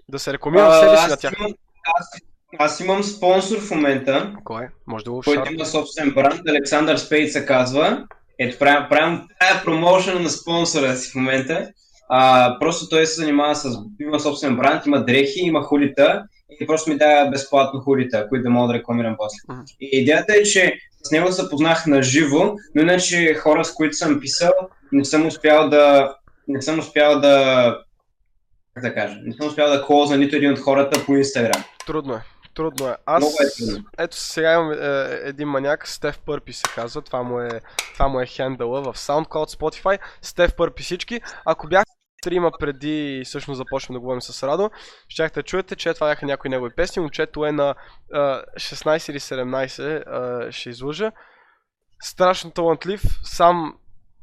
[0.10, 1.34] Да се рекламирам себе си на тях?
[1.40, 1.54] имам-
[2.00, 2.22] Аз,
[2.60, 4.70] аз имам спонсор в момента, Кой е?
[4.88, 5.54] Може да го който шар...
[5.54, 8.08] има собствен бранд, Александър Спейт се казва.
[8.40, 11.72] Ето, правим, правим правя промоушен на спонсора си в момента.
[12.10, 13.78] А, просто той се занимава с...
[14.02, 16.24] Има собствен бранд, има дрехи, има хулита
[16.62, 19.64] и просто ми дава безплатно хулита, които да мога да рекламирам после.
[19.82, 23.96] И идеята е, че с него се познах на живо, но иначе хора, с които
[23.96, 24.52] съм писал,
[24.92, 26.16] не съм успял да...
[26.48, 27.78] Не съм успял да...
[28.74, 29.16] Как да кажа?
[29.24, 31.64] Не съм успял да клозна нито един от хората по Инстаграм.
[31.88, 32.22] Трудно е.
[32.54, 32.96] Трудно е.
[33.06, 33.86] Аз, Много е трудно.
[33.98, 34.78] ето сега имам е,
[35.24, 37.50] един маняк, Стеф Пърпи се казва, това му е,
[37.94, 41.22] това му е хендъла в SoundCloud, Spotify, Стеф Пърпи всички.
[41.46, 41.84] Ако бях
[42.28, 44.72] трима преди всъщност започнем да говорим с Радо,
[45.10, 47.02] щяхте да чуете, че това бяха някои негови песни.
[47.02, 47.76] Момчето е на
[48.14, 51.12] а, 16 или 17, а, ще излъжа.
[52.00, 53.78] Страшно талантлив, сам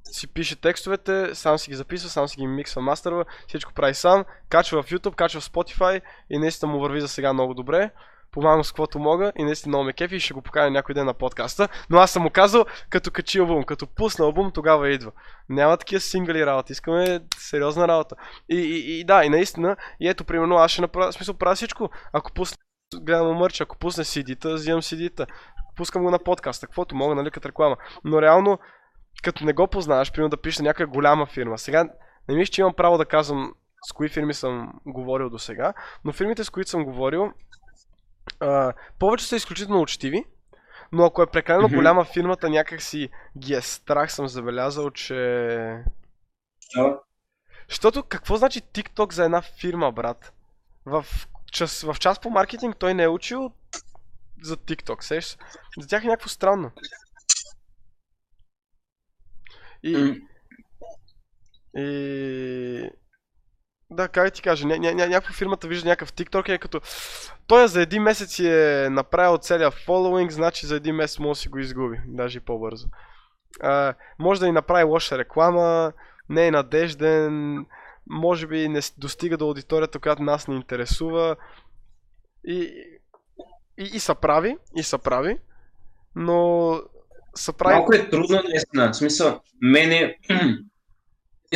[0.04, 4.24] си пише текстовете, сам си ги записва, сам си ги миксва, мастерва, всичко прави сам,
[4.48, 6.00] качва в YouTube, качва в Spotify
[6.30, 7.90] и наистина му върви за сега много добре.
[8.34, 11.06] Помагам с каквото мога и наистина много ме кефи и ще го поканя някой ден
[11.06, 11.68] на подкаста.
[11.90, 15.12] Но аз съм му казал, като качи албум, като пусна албум, тогава идва.
[15.48, 18.16] Няма такива сингли работа, искаме сериозна работа.
[18.48, 21.90] И, и, и да, и наистина, и ето примерно аз ще направя, смисъл правя всичко.
[22.12, 22.56] Ако пусна,
[23.00, 25.26] гледам мърча, ако пусне CD-та, взимам CD-та.
[25.76, 27.76] Пускам го на подкаста, каквото мога, нали, като реклама.
[28.04, 28.58] Но реално,
[29.22, 31.58] като не го познаваш, примерно да пишеш на някаква голяма фирма.
[31.58, 31.84] Сега
[32.28, 33.52] не мисля, че имам право да казвам
[33.88, 35.74] с кои фирми съм говорил до сега,
[36.04, 37.32] но фирмите, с които съм говорил,
[38.44, 40.24] а, повече са изключително учтиви,
[40.92, 41.76] но ако е прекалено Мгм.
[41.76, 45.14] голяма фирмата, някак си ги е страх, съм забелязал, че...
[46.76, 47.00] Да.
[47.68, 50.32] Защото какво значи TikTok за една фирма, брат?
[50.86, 51.06] В,
[51.52, 53.52] час, в част по маркетинг той не е учил
[54.42, 55.38] за TikTok, сеш?
[55.78, 56.70] За тях е някакво странно.
[59.82, 60.14] И, М,
[61.76, 62.90] И...
[63.94, 66.80] Да, как ти кажа, ня, ня, ня, някаква фирмата вижда някакъв TikTok и е като
[67.46, 71.48] той за един месец е направил целия following, значи за един месец може да си
[71.48, 72.88] го изгуби, даже и по-бързо.
[73.60, 75.92] А, може да ни направи лоша реклама,
[76.28, 77.66] не е надежден,
[78.06, 81.36] може би не достига до аудиторията, която нас не интересува.
[82.44, 82.72] И,
[83.78, 85.38] и, и са прави, и са прави,
[86.16, 86.72] но
[87.34, 87.74] са прави...
[87.74, 88.90] Малко е трудно наистина.
[88.90, 90.18] В смисъл, мене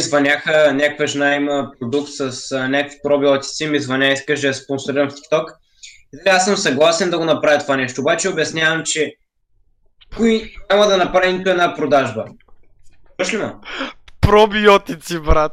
[0.00, 4.54] звъняха, някаква жена има продукт с а, някакви пробиотици, ми звъня и иска да я
[4.54, 5.54] спонсорирам в TikTok.
[6.12, 9.14] И така, аз съм съгласен да го направя това нещо, обаче обяснявам, че
[10.16, 12.24] кой няма да направи нито една продажба.
[13.16, 13.54] Слушаш ли ме?
[14.20, 15.52] Пробиотици, брат!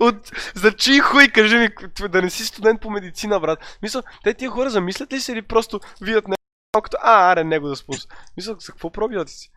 [0.00, 0.16] От...
[0.54, 1.68] За чий хуй, кажи ми,
[2.08, 3.78] да не си студент по медицина, брат.
[3.82, 6.36] Мисля, те тия хора замислят ли се или просто видят не
[6.76, 8.08] малкото, а, аре, него да спус.
[8.36, 9.51] Мисля, за какво пробиотици?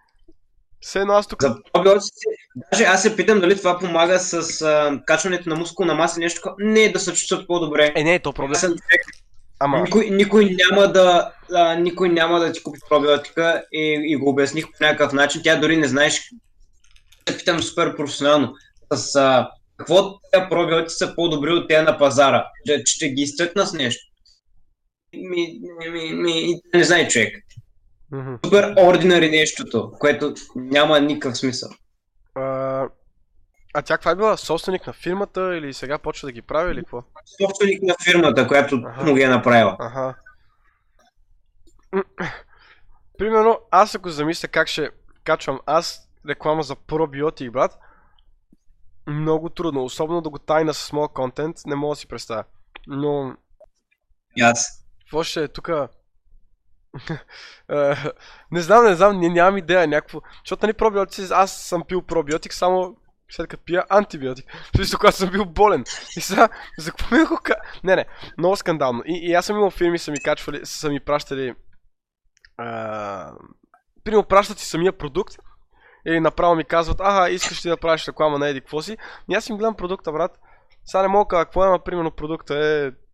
[0.86, 1.42] Все едно аз тук...
[1.42, 2.26] за пробиотици,
[2.72, 6.56] даже аз се питам дали това помага с а, качването на мускулна маса нещо такова.
[6.60, 7.94] Не, да се чувстват по-добре.
[7.96, 8.56] Е, не, то Аз проблем.
[8.56, 9.02] съм човек,
[9.60, 14.30] Ама, Никой, никой, няма да, а, никой няма да ти купи пробиотика и, и го
[14.30, 15.42] обясних по някакъв начин.
[15.44, 16.30] Тя дори не знаеш.
[17.26, 18.54] Те питам супер професионално.
[18.94, 22.46] С а, какво тези пробиотици са по-добри от тези на пазара?
[22.66, 24.06] Че, че ще ги изтъкна с нещо.
[25.14, 27.45] Ми, ми, ми, ми, не знае човек.
[28.16, 28.36] Мгм.
[28.46, 31.70] Супер ординари нещото, което няма никакъв смисъл.
[32.36, 32.42] а,
[33.74, 34.38] а тя каква е била?
[34.38, 37.04] Собственик на фирмата или сега почва да ги прави или какво?
[37.42, 39.04] Собственик на фирмата, която Аха.
[39.06, 39.76] му ги е направила.
[39.80, 40.16] Аха.
[41.92, 42.04] М,
[43.18, 44.90] Примерно, аз ако замисля как ще
[45.24, 47.80] качвам аз реклама за пробиотик, брат,
[49.08, 52.44] много трудно, особено да го тайна с моят контент, не мога да си представя.
[52.88, 53.36] Но,
[54.42, 54.86] аз.
[55.00, 55.70] какво ще е тук?
[58.52, 60.22] Не знам, не знам, ня- нямам идея, някакво.
[60.46, 62.98] Защото нали пробиотици, аз съм пил пробиотик само
[63.30, 64.46] след като пия антибиотик.
[64.76, 65.84] Смисъл, когато съм бил болен.
[66.18, 67.56] И сега, за какво ми го ка...
[67.84, 68.06] Не, не,
[68.38, 69.04] много скандално.
[69.06, 71.56] И, и аз съм имал фирми, са ми качвали, са ми пращали...
[72.58, 73.32] А...
[74.04, 75.36] Примерно пращат си самия продукт
[76.08, 78.98] или направо ми казват, ага, искаш ли да правиш реклама на еди какво си.
[79.30, 80.40] И аз им гледам продукта, брат.
[80.86, 83.05] Сега не мога какво е, примерно продукта е...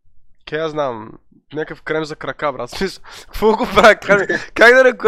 [0.52, 1.12] Ке я знам,
[1.54, 2.70] някакъв крем за крака, брат.
[2.78, 3.96] Смисъл, какво го правя?
[3.96, 5.08] Как, как да река...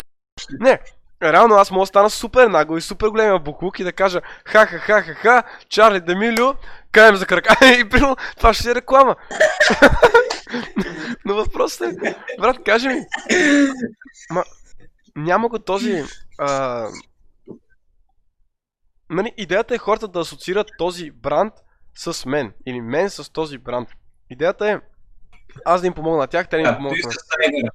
[0.60, 0.80] Не,
[1.24, 4.66] реално аз мога да стана супер нагъл и супер големия буклук и да кажа ха
[4.66, 6.54] ха ха ха ха, Чарли Демилио,
[6.92, 9.16] крем за крака и примерно това ще е реклама.
[11.26, 13.06] Но въпросът е, брат, кажи ми,
[14.32, 14.44] ма,
[15.16, 16.04] няма го този...
[16.38, 16.88] А...
[19.10, 21.54] Нали, идеята е хората да асоциират този бранд
[21.96, 22.54] с мен.
[22.66, 23.90] Или мен с този бранд.
[24.30, 24.80] Идеята е
[25.66, 27.72] аз да им помогна на тях, те да им А, той с Тайгър.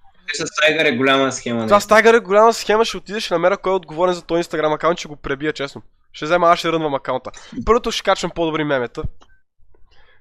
[0.60, 1.64] Тайгър е голяма схема.
[1.64, 1.80] Това не?
[1.80, 4.74] с Tiger е голяма схема, ще отидеш ще намеря кой е отговорен за този Instagram
[4.74, 5.82] акаунт, ще го пребия честно.
[6.12, 7.30] Ще взема, аз ще рънвам акаунта.
[7.66, 9.02] Първото ще качвам по-добри мемета.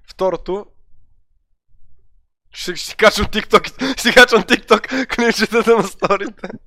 [0.09, 0.65] Второто,
[2.51, 6.49] Ще, ще качвам TikTok, ще качвам TikTok клипчетата на сторите.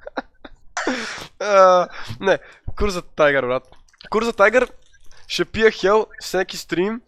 [1.41, 1.89] А,
[2.21, 2.39] не,
[2.79, 3.63] Курза Тайгър, брат.
[4.11, 4.73] Курза Тайгър
[5.29, 7.01] ще пия хел всеки стрим,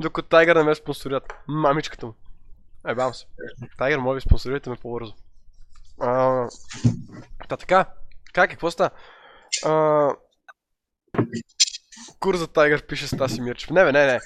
[0.00, 1.34] докато Тайгър не ме спонсорират.
[1.48, 2.14] Мамичката му.
[2.88, 3.26] Е, бам се.
[3.78, 5.14] Тайгър, моля ви, спонсорирайте ме по-бързо.
[6.00, 6.48] А,
[7.48, 7.86] Та така,
[8.32, 8.90] как, какво става?
[9.64, 10.10] А,
[12.20, 13.70] Курза Тайгър пише Стаси Мирчев.
[13.70, 14.20] Не, бе, не, не.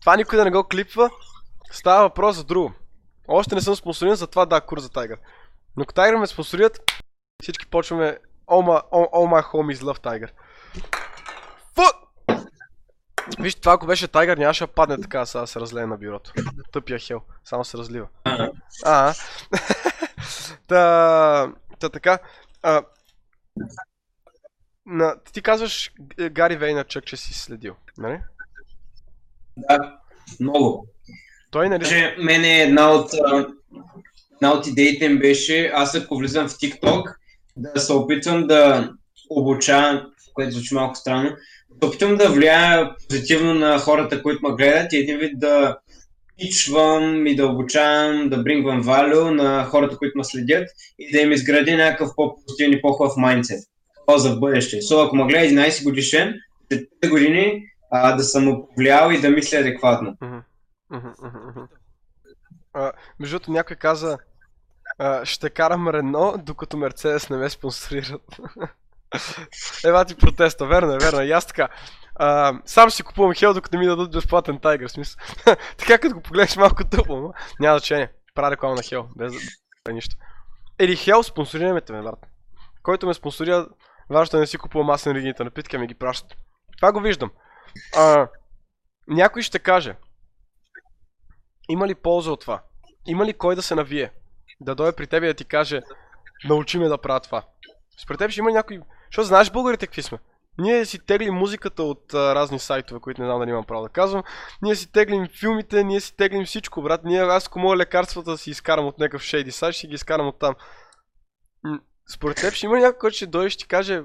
[0.00, 1.10] Това никой да не го клипва.
[1.72, 2.72] Става въпрос за друго.
[3.28, 5.18] Още не съм спонсориран, затова да, Курза Тайгър.
[5.76, 6.80] Но ако Тайгър ме спонсорират,
[7.42, 10.30] всички почваме All my, all, all my homies love Tiger.
[11.74, 12.03] Фу!
[13.38, 16.32] Виж, това ако беше Тайгър, нямаше да падне така, сега се разлее на бюрото.
[16.72, 18.06] Тъпия хел, само се разлива.
[18.84, 19.14] А,
[20.66, 22.18] та, та така.
[22.62, 22.82] А,
[24.86, 25.92] на, ти казваш
[26.30, 28.20] Гари Вейначък, че си следил, нали?
[29.56, 29.98] Да,
[30.40, 30.86] много.
[31.50, 31.78] Той нали...
[31.78, 33.10] Даже мене една от,
[34.32, 37.14] една от идеите им беше, аз ако влизам в TikTok,
[37.56, 38.90] да се опитвам да
[39.30, 41.36] обучавам, което звучи малко странно,
[41.82, 45.78] се опитвам да влияя позитивно на хората, които ме гледат и един вид да
[46.38, 50.68] пичвам и да обучавам, да брингвам валю на хората, които ме следят
[50.98, 53.60] и да им изгради някакъв по-позитивен и по-хубав майндсет.
[54.06, 54.76] Това за бъдеще.
[54.76, 56.34] So, ако ме гледа 11 годишен,
[56.72, 60.16] след 3 години а, да съм повлиял и да мисля адекватно.
[63.20, 64.18] Между другото някой каза,
[64.98, 68.40] а, ще карам Рено, докато Мерцедес не ме спонсорират.
[69.84, 71.24] Ева ти протеста, верно е, верно е.
[71.24, 71.68] И аз така.
[72.14, 75.20] А, сам си купувам хел, докато ми дадат безплатен тайгър, смисъл.
[75.78, 78.12] така като го погледнеш малко тъпо, но няма значение.
[78.34, 79.38] Правя реклама на хел, без да
[79.90, 80.16] е нищо.
[80.80, 82.26] Или хел, спонсорираме те, брат.
[82.82, 83.66] Който ме спонсорира,
[84.10, 86.38] важно е да не си купувам аз енергийните напитки, ми ги пращат.
[86.76, 87.30] Това го виждам.
[87.96, 88.28] А,
[89.08, 89.96] някой ще каже,
[91.68, 92.62] има ли полза от това?
[93.06, 94.10] Има ли кой да се навие?
[94.60, 95.80] Да дойде при теб и да ти каже,
[96.44, 97.42] научи ме да правя това.
[98.02, 98.80] Според теб ще има някой...
[99.14, 100.18] Защото знаеш българите какви сме.
[100.58, 103.88] Ние си теглим музиката от а, разни сайтове, които не знам дали имам право да
[103.88, 104.22] казвам.
[104.62, 107.04] Ние си теглим филмите, ние си теглим всичко, брат.
[107.04, 110.28] Ние, аз ако мога лекарствата да си изкарам от някакъв шейди сайт, ще ги изкарам
[110.28, 110.54] от там.
[112.14, 114.02] Според теб ще има някой, който ще дойде и ще ти каже,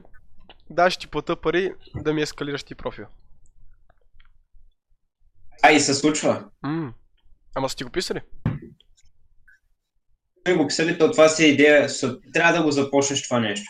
[0.70, 3.06] да, ще ти плата пари да ми ескалираш ти профил.
[5.64, 6.44] А и се случва.
[6.64, 6.94] М.
[7.56, 8.22] Ама сте го писали?
[10.70, 11.88] Сме го то това си е идея.
[12.34, 13.66] Трябва да го започнеш това нещо.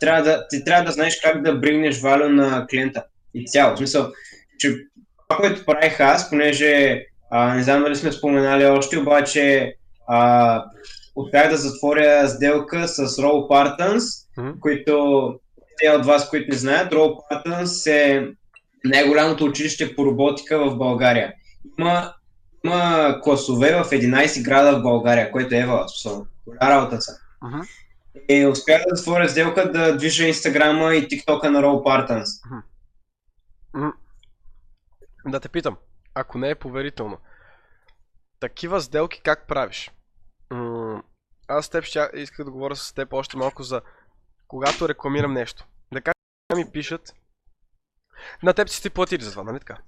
[0.00, 3.04] Трябва да, ти трябва да знаеш как да бригнеш валю на клиента.
[3.34, 3.74] И цяло.
[3.74, 4.12] В смисъл,
[4.58, 4.76] че
[5.28, 9.74] това, което правих аз, понеже а, не знам дали сме споменали още, обаче
[10.08, 10.64] а,
[11.16, 14.02] успях да затворя сделка с Roll Partons,
[14.38, 14.50] Мгм.
[14.60, 15.34] които
[15.78, 18.28] те от вас, които не знаят, Roll Partons е
[18.84, 21.32] най-голямото училище по роботика в България.
[21.78, 22.12] Има,
[22.64, 27.12] има класове в 11 града в България, което е смисъл, голяма работа са.
[27.42, 27.60] Мгм.
[28.28, 32.50] И успях да затворя сделка да движа инстаграма и тиктока на Roll Partons.
[33.74, 33.92] М.
[35.26, 35.76] Да те питам,
[36.14, 37.18] ако не е поверително,
[38.40, 39.90] такива сделки как правиш?
[40.50, 41.02] М,
[41.48, 43.82] Аз с теб ще исках да говоря с теб още малко за
[44.48, 45.66] когато рекламирам нещо.
[45.92, 46.14] Да как
[46.56, 47.14] ми пишат,
[48.42, 49.78] на теб си ти платили за това, нали така?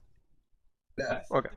[0.98, 1.22] Да.
[1.30, 1.50] Окей.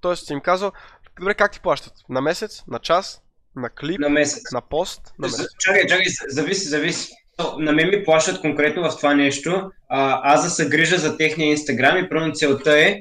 [0.00, 0.72] Тоест си им казал,
[1.18, 1.92] добре как ти плащат?
[2.08, 3.20] На месец, на час,
[3.56, 4.42] на клип, На месец.
[4.52, 5.46] на пост, на месец.
[5.58, 7.12] Чакай, чакай, зависи, зависи.
[7.58, 9.70] На мен ми плащат конкретно в това нещо.
[9.88, 13.00] А, аз да се грижа за техния инстаграм и първо целта е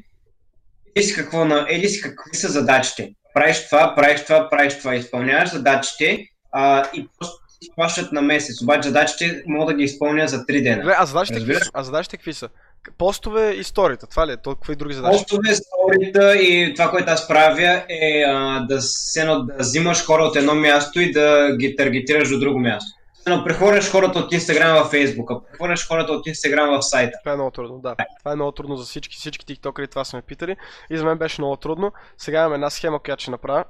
[0.95, 3.13] еди си какво на, еди си какви са задачите.
[3.33, 8.61] Правиш това, правиш това, правиш това, изпълняваш задачите а, и просто ти плащат на месец.
[8.61, 10.81] Обаче задачите мога да ги изпълня за 3 дена.
[10.81, 11.55] Добре, а задачите какви?
[11.73, 12.49] А задачите какви са?
[12.97, 14.37] Постове и сторията, това ли е?
[14.37, 15.17] То, какви други задачи?
[15.17, 20.23] Постове, сторита и това, което аз правя е а, да, се, едно- да взимаш хора
[20.23, 22.99] от едно място и да ги таргетираш до друго място.
[23.27, 27.17] Но прехвърляш хората от Инстаграм в Фейсбук, а прехвърляш хората от Инстаграм в сайта.
[27.23, 27.95] Това е много трудно, да.
[28.19, 30.55] Това е много трудно за всички, всички тиктокери, това сме питали.
[30.89, 31.91] И за мен беше много трудно.
[32.17, 33.63] Сега имам една схема, която ще направя.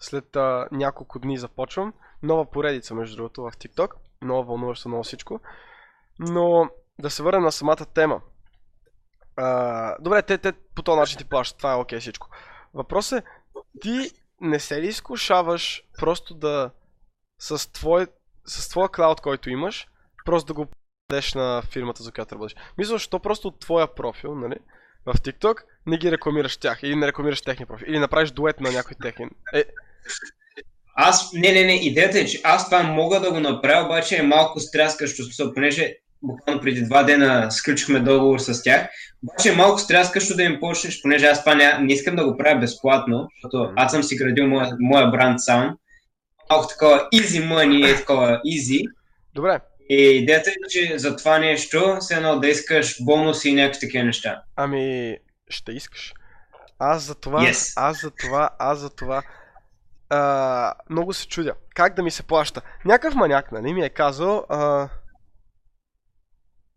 [0.00, 1.92] След а, няколко дни започвам.
[2.22, 3.88] Нова поредица, между другото, в TikTok.
[4.22, 5.40] Много вълнуващо, много всичко.
[6.18, 6.68] Но
[7.00, 8.20] да се върнем на самата тема.
[9.36, 11.58] А, добре, те, те по този начин ти плащат.
[11.58, 12.28] Това е окей всичко.
[12.74, 13.26] Въпросът е,
[13.80, 16.70] ти не се ли изкушаваш просто да
[17.38, 18.06] с, твой,
[18.46, 19.88] с твоя клауд, който имаш,
[20.24, 20.66] просто да го
[21.10, 22.56] дадеш на фирмата, за която работиш.
[22.78, 24.56] Мисля, що просто от твоя профил, нали,
[25.06, 28.72] в TikTok, не ги рекламираш тях или не рекламираш техния профил, или направиш дует на
[28.72, 29.30] някой техен.
[29.54, 29.64] Е,
[30.94, 34.22] Аз, не, не, не, идеята е, че аз това мога да го направя, обаче е
[34.22, 38.88] малко стряскащо, смисъл, понеже буквално преди два дена сключихме договор с тях.
[39.24, 42.60] Обаче малко стряскащо да им почнеш, понеже аз това не, не искам да го правя
[42.60, 45.76] безплатно, защото аз съм си градил моя, моя бранд сам.
[46.50, 48.86] Малко такова easy money е такова easy.
[49.34, 49.60] Добре.
[49.90, 54.04] И идеята е, че за това нещо се едно да искаш бонуси и някакви такива
[54.04, 54.42] неща.
[54.56, 55.16] Ами,
[55.48, 56.14] ще искаш.
[56.78, 57.72] Аз за това, Yes.
[57.76, 59.22] аз за това, аз за това.
[60.10, 61.54] А, много се чудя.
[61.74, 62.60] Как да ми се плаща?
[62.84, 64.46] Някакъв маняк, нали, ми е казал.
[64.48, 64.88] А...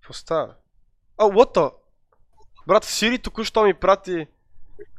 [0.03, 0.55] Какво става?
[1.17, 1.71] А, what the?
[2.67, 4.27] Брат, Сири току-що ми прати...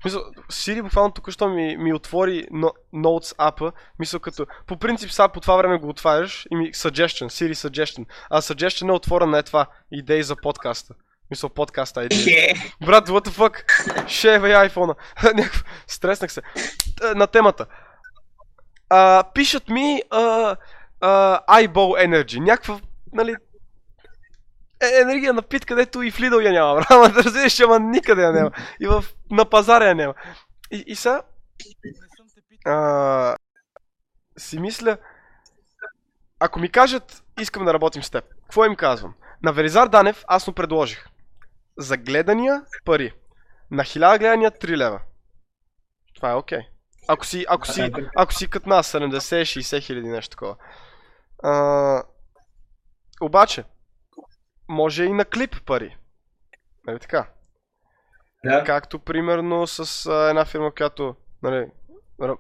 [0.05, 3.73] Мисъл, Сири буквално току-що ми, ми отвори но, Notes апа.
[3.99, 4.47] Мисъл като...
[4.67, 8.07] По принцип сега по това време го отваряш и ми Suggestion, Siri Suggestion.
[8.31, 9.67] А Suggestion е отворена е това.
[9.93, 10.95] Идеи за подкаста.
[11.31, 12.19] Мисъл, подкаста идеи.
[12.19, 12.55] Хе,
[12.87, 14.09] Брат, what the fuck?
[14.09, 14.95] Шева и айфона.
[15.87, 16.43] Стреснах се.
[17.15, 17.67] На темата.
[18.89, 20.57] А, пишат ми а,
[21.01, 22.39] а, Eyeball Energy.
[22.39, 22.81] Някаква,
[23.13, 23.35] нали...
[24.85, 26.91] Е, енергия напит, където и в Lidl я няма, брат.
[26.91, 28.51] Ама да разбираш, ама никъде я няма.
[28.81, 30.15] И в, на пазара я няма.
[30.71, 31.23] И, и сега...
[32.67, 33.37] А,
[34.39, 34.97] си мисля...
[36.41, 39.15] Ако ми кажат, искам да работим с теб, какво им казвам?
[39.43, 41.07] На Велизар Данев аз му предложих.
[41.79, 43.13] За гледания пари.
[43.71, 45.01] На 1000 гледания 3 лева.
[46.15, 46.61] Това е окей.
[47.09, 50.57] Ако си, ако си, ако си като нас 70-60 хиляди нещо такова.
[51.43, 52.03] А,
[53.21, 53.65] обаче,
[54.69, 55.97] може и на клип пари.
[56.87, 57.29] Нали така?
[58.45, 58.65] да.
[58.65, 61.67] Както примерно с а, една фирма, която нали,
[62.23, 62.37] ра,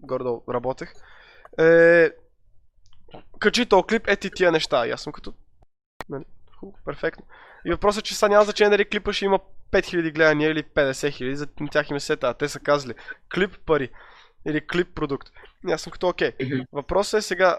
[0.00, 0.92] гордо работех.
[1.58, 2.10] Е,
[3.38, 4.86] качи този клип, е ти тия неща.
[4.86, 5.34] И аз съм като...
[6.08, 6.24] Нали,
[6.58, 7.24] хубаво, перфектно.
[7.64, 9.40] И въпросът е, че сега няма значение дали клипа ще има
[9.72, 12.34] 5000 гледания или 50 000, за тях им е сета.
[12.34, 12.94] Те са казали
[13.34, 13.90] клип пари
[14.46, 15.28] или клип продукт.
[15.68, 16.32] И аз съм като окей.
[16.42, 16.62] Мгм.
[16.72, 17.58] Въпросът е сега,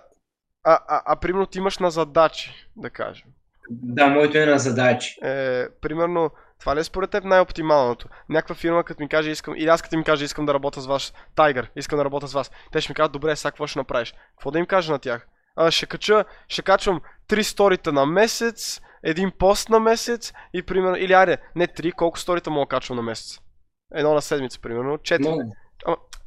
[0.63, 3.27] а, а, а примерно ти имаш на задачи, да кажем.
[3.69, 5.19] Да, моето е на задачи.
[5.23, 8.07] Е, примерно, това ли е според теб най-оптималното?
[8.29, 10.87] Някаква фирма, като ми каже, искам, или аз като им кажа, искам да работя с
[10.87, 12.51] вас, Tiger, искам да работя с вас.
[12.71, 14.13] Те ще ми кажат, добре, сега какво ще направиш?
[14.37, 15.27] Какво да им кажа на тях?
[15.55, 20.95] А, ще, кача, ще качвам три сторита на месец, един пост на месец и примерно,
[20.95, 23.39] или айде, не три, колко сторита мога качвам на месец?
[23.93, 25.29] Едно на седмица, примерно, четири.
[25.29, 25.55] Много.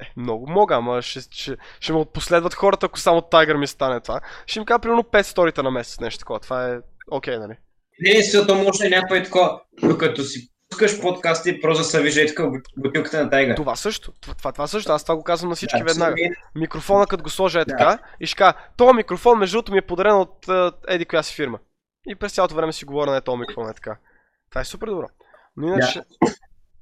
[0.01, 3.99] Е, много мога, ама ще, ще, ще ме отпоследват хората, ако само Tiger ми стане
[3.99, 4.21] това.
[4.45, 6.39] Ще им кажа примерно 5 сторита на месец, нещо такова.
[6.39, 6.79] Това е
[7.11, 7.53] окей, нали?
[7.99, 12.25] Не, защото може някой е такова, докато си пускаш подкаст и просто да се вижда
[12.27, 12.47] така
[12.77, 13.55] бутилката на тайга.
[13.55, 14.11] Това също.
[14.21, 14.91] Това, това, също.
[14.91, 16.15] Аз това го казвам на всички Да, веднага.
[16.17, 17.77] всеки- Микрофона, като го сложа е Да.
[17.77, 21.23] така и ще кажа, този микрофон, между другото, ми е подарен от uh, еди коя
[21.23, 21.59] си фирма.
[22.07, 23.97] И през цялото време си говоря на този микрофон е така.
[24.49, 25.07] Това е супер добро.
[25.57, 26.01] Но иначе,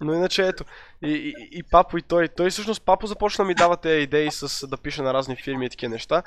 [0.01, 0.63] но иначе ето.
[1.03, 2.27] И, и, и Папо и той.
[2.27, 5.65] Той всъщност Папо започна да ми дава тези идеи с да пише на разни фирми
[5.65, 6.23] и такива неща.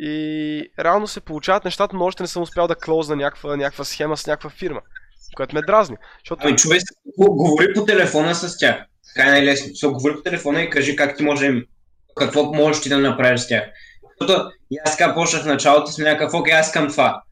[0.00, 4.16] И реално се получават нещата, но още не съм успял да клоузна някаква, някаква схема
[4.16, 4.80] с някаква фирма.
[5.36, 5.96] Което ме дразни.
[6.18, 6.82] Защото Ами човек,
[7.18, 8.76] го- говори по телефона с тях.
[9.14, 9.68] Така е най-лесно.
[9.72, 11.62] So, говори по телефона и кажи как ти може,
[12.16, 13.64] какво можеш ти да направиш с тях.
[14.20, 14.50] Защото
[14.84, 17.22] аз така почнах в началото с някакъв, окей, аз искам това.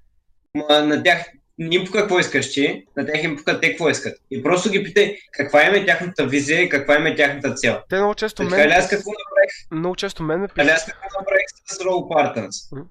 [0.55, 1.27] Ма на тях
[1.59, 4.19] не им пука какво искаш ти, на тях им пука те какво искат.
[4.31, 7.79] И просто ги питай каква им е тяхната визия и каква им е тяхната цел.
[7.89, 9.51] те много често Така мен, аз какво направих?
[9.71, 10.71] много често мен ме пишат.
[10.71, 12.73] аз какво направих с Roll Partners?
[12.73, 12.89] Мгм.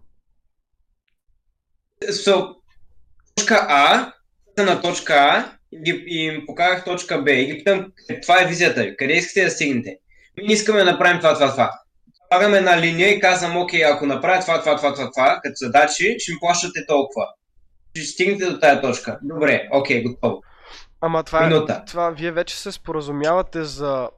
[2.04, 2.56] So,
[3.36, 4.14] точка А,
[4.58, 7.92] на точка А и, ги- и им показах точка Б и ги питам,
[8.22, 9.98] това е визията ви, къде искате да стигнете?
[10.38, 11.72] Ми не искаме да направим това, това, това.
[12.28, 16.16] Слагаме една линия и казвам, окей, ако направя това, това, това, това, това, като задачи,
[16.20, 17.28] ще ми плащате толкова.
[17.96, 19.20] Ще стигнете до тая точка.
[19.22, 20.42] Добре, окей, готово.
[21.02, 21.84] Ама това е, Минута.
[21.88, 24.10] това вие вече се споразумявате за,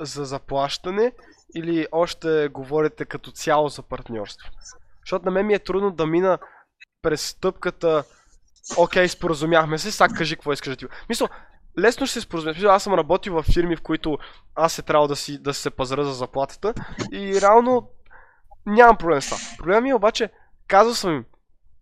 [0.00, 1.12] за заплащане
[1.56, 4.48] или още говорите като цяло за партньорство?
[5.00, 6.38] Защото на мен ми е трудно да мина
[7.02, 8.04] през стъпката
[8.76, 10.86] Окей, споразумяхме се, сега кажи какво искаш да ти...
[11.08, 11.28] Мисля,
[11.78, 12.52] лесно ще се споразумя.
[12.52, 14.18] Мисля, аз съм работил в фирми, в които
[14.54, 16.74] аз е трябвало да, си, да се пазара за заплатата
[17.12, 17.90] и реално
[18.66, 19.38] нямам проблем с това.
[19.58, 20.30] Проблемът ми е обаче,
[20.68, 21.24] казал съм им,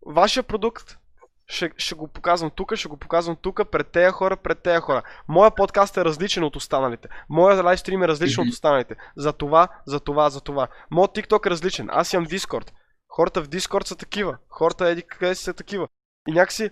[0.07, 0.99] вашия продукт
[1.47, 5.03] ще, ще го показвам тук, ще го показвам тук, пред тези хора, пред тези хора.
[5.29, 7.09] Моя подкаст е различен от останалите.
[7.29, 8.53] Моя лайвстрим е различен от Мгм.
[8.53, 8.97] останалите.
[9.17, 10.69] За това, за това, за това.
[10.91, 11.89] Моят TikTok е различен.
[11.91, 12.71] Аз имам Discord.
[13.09, 14.37] Хората в Discord са такива.
[14.49, 15.89] Хората еди къде са такива.
[16.29, 16.71] И някакси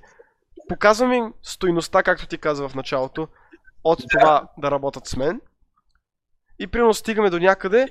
[0.68, 3.28] показвам им стойността, както ти каза в началото,
[3.84, 4.06] от Да.
[4.08, 5.40] това да работят с мен.
[6.58, 7.88] И примерно стигаме до някъде.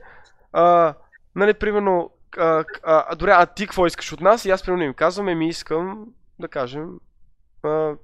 [0.54, 0.94] А,
[1.36, 4.46] нали, примерно, а, а, добре, а ти какво искаш от нас?
[4.46, 6.06] И аз примерно им казвам, ми искам,
[6.42, 7.00] да кажем,
[7.64, 7.96] а,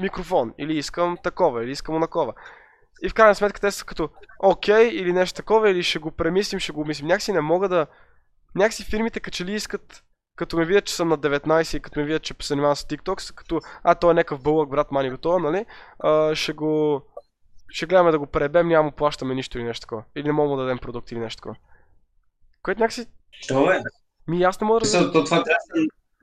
[0.00, 2.34] микрофон, или искам такова, или искам онакова.
[3.02, 6.60] И в крайна сметка те са като окей, или нещо такова, или ще го премислим,
[6.60, 7.06] ще го мислим.
[7.06, 7.86] Някакси не мога да...
[8.54, 10.02] Някакси фирмите като че ли искат
[10.36, 12.84] като ме видят, че съм на 19 и като ме видят, че се занимавам с
[12.84, 15.66] TikTok, са като, а, той е някакъв бълък, брат, мани готова, нали?
[15.98, 17.02] А, ще го...
[17.68, 20.04] Ще гледаме да го пребем, няма му плащаме нищо или нещо такова.
[20.16, 21.56] Или не мога да дадем продукт или нещо такова.
[22.62, 23.06] Което някакси...
[23.30, 23.82] Що е?
[24.28, 25.58] Ми аз не мога да то това трябва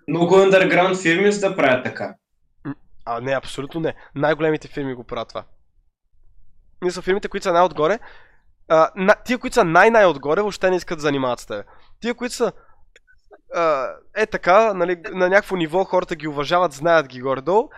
[0.07, 2.15] много underground фирми, за да правят така.
[3.05, 3.95] А, не, абсолютно не.
[4.15, 5.43] Най-големите фирми го правят това.
[6.81, 7.99] Мисля, фирмите, които са най-отгоре,
[8.67, 11.63] а, на, тия, които са най-най-отгоре, въобще не искат да занимават с тебе.
[11.99, 12.51] Тия, които са
[13.55, 17.69] а, е така, нали, на някакво ниво хората ги уважават, знаят ги горе-долу,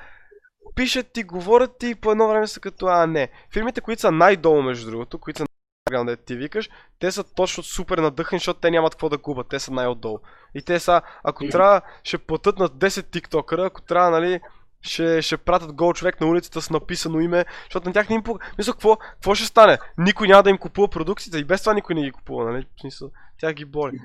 [0.76, 3.30] пишат ти, говорят ти и по едно време са като, а не.
[3.53, 5.45] Фирмите, които са най-долу, между другото, които са
[5.92, 6.70] най да ти викаш,
[7.00, 10.20] те са точно супер надъхани, защото те нямат какво да губят, те са най-отдолу.
[10.56, 14.42] И те са, ако трябва, ще платят на 10 тиктокъра, ако трябва, нали,
[14.82, 18.24] ще, ще пратят гол човек на улицата с написано име, защото на тях не им
[18.24, 18.54] пука.
[18.58, 19.78] Мисля, какво, какво ще стане?
[19.98, 22.68] Никой няма да им купува продукциите и без това никой не ги купува, нали?
[22.82, 24.00] Смисъл, тя ги боли.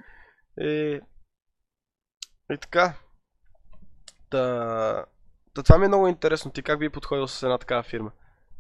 [0.61, 1.01] И,
[2.51, 2.95] и така.
[4.31, 5.05] Та,
[5.55, 6.51] та това ми е много интересно.
[6.51, 8.11] Ти как би подходил с една такава фирма?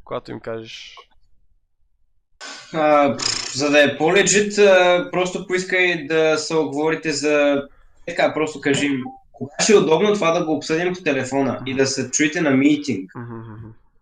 [0.05, 0.97] Когато им кажеш...
[2.74, 3.16] А,
[3.55, 4.57] за да е по-лежит,
[5.12, 7.62] просто поискай да се оговорите за...
[8.07, 11.74] Така, просто кажи им, кога ще е удобно това да го обсъдим по телефона и
[11.74, 13.12] да се чуете на митинг.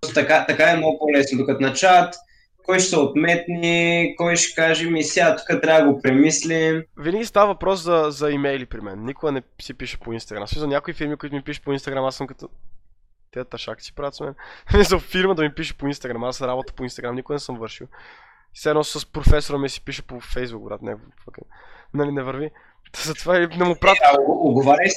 [0.00, 2.14] Просто така, така е много по-лесно, докато на чат,
[2.68, 6.82] кой ще се отметни, кой ще каже ми сега тук трябва да го премислим.
[6.96, 9.04] Винаги става въпрос за, за имейли при мен.
[9.04, 10.46] Никога не си пише по Инстаграм.
[10.56, 12.48] За някои фирми, които ми пишат по Инстаграм, аз съм като...
[13.30, 14.34] Те ташак си правят с мен.
[14.84, 16.24] за фирма да ми пише по Инстаграм.
[16.24, 17.86] Аз работа по Инстаграм, никога не съм вършил.
[18.52, 20.82] Все едно с професора ми си пише по Фейсбук, брат.
[20.82, 20.96] Не,
[21.94, 22.50] нали не върви.
[23.04, 24.04] Затова и не му пратя.
[24.04, 24.96] Е, оговаряй си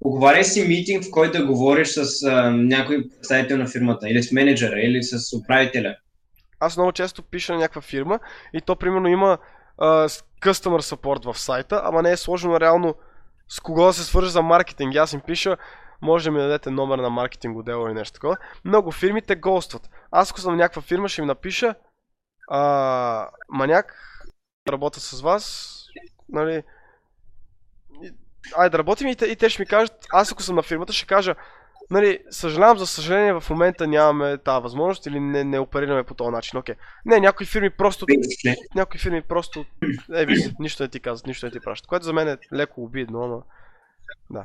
[0.00, 4.32] Оговаряй си митинг, в който да говориш с а, някой представител на фирмата, или с
[4.32, 5.96] менеджера, или с управителя.
[6.60, 8.18] Аз много често пиша на някаква фирма
[8.52, 9.38] и то примерно има
[9.78, 10.08] а,
[10.42, 12.94] customer support в сайта, ама не е сложено реално
[13.48, 14.96] с кого да се свържа за маркетинг.
[14.96, 15.56] Аз им пиша,
[16.02, 18.36] може да ми дадете номер на маркетинг отдела или нещо такова.
[18.64, 19.90] Много фирми те гостват.
[20.10, 21.74] Аз ако съм някаква фирма, ще им напиша
[22.48, 23.94] а, маняк,
[24.68, 25.74] работя с вас,
[26.28, 26.62] нали,
[28.56, 30.92] айде да работим и те, и те ще ми кажат, аз ако съм на фирмата,
[30.92, 31.34] ще кажа,
[31.90, 36.30] нали, съжалявам, за съжаление в момента нямаме тази възможност или не, не оперираме по този
[36.30, 36.58] начин.
[36.58, 36.74] Окей.
[37.04, 38.06] Не, някои фирми просто.
[38.74, 39.64] Някои фирми просто.
[40.14, 41.86] Е, виж, нищо не ти казват, нищо не ти пращат.
[41.86, 43.42] Което за мен е леко обидно, ама.
[44.30, 44.44] Да.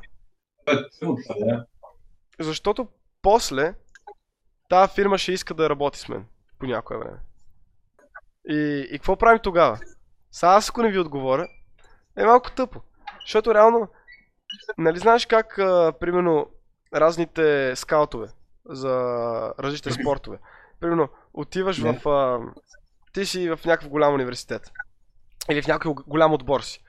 [2.40, 2.88] Защото
[3.22, 3.74] после
[4.70, 6.26] тази фирма ще иска да работи с мен
[6.60, 7.18] по някое време.
[8.50, 9.80] И, и какво правим тогава?
[10.32, 11.48] Сега аз ако не ви отговоря,
[12.18, 12.82] е малко тъпо.
[13.22, 13.88] Защото реално,
[14.78, 16.48] нали знаеш как, а, примерно,
[16.96, 18.28] разните скаутове
[18.66, 18.94] за
[19.60, 20.38] различните спортове.
[20.80, 22.10] Примерно, отиваш в...
[22.10, 22.40] А,
[23.14, 24.72] ти си в някакъв голям университет.
[25.50, 26.84] Или в някой голям отбор си.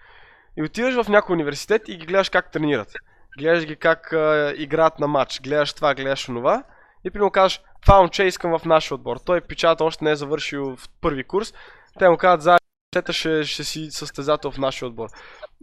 [0.56, 2.92] И отиваш в някой университет и ги гледаш как тренират.
[3.38, 5.40] Гледаш ги как а, играят на матч.
[5.40, 6.64] Гледаш това, гледаш онова.
[7.04, 9.16] И примерно казваш, това момче искам в нашия отбор.
[9.16, 11.54] Той печата още не е завършил в първи курс.
[11.98, 15.08] Те му казват, заедно ще, ще си състезател в нашия отбор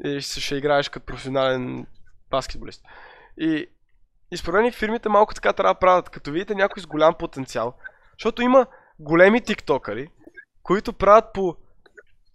[0.03, 1.88] и ще, ще играеш като професионален
[2.29, 2.83] баскетболист.
[3.38, 3.65] И,
[4.31, 7.73] и според мен фирмите малко така трябва да правят, като видите някой с голям потенциал.
[8.19, 8.65] Защото има
[8.99, 10.09] големи тиктокъри,
[10.63, 11.55] които правят по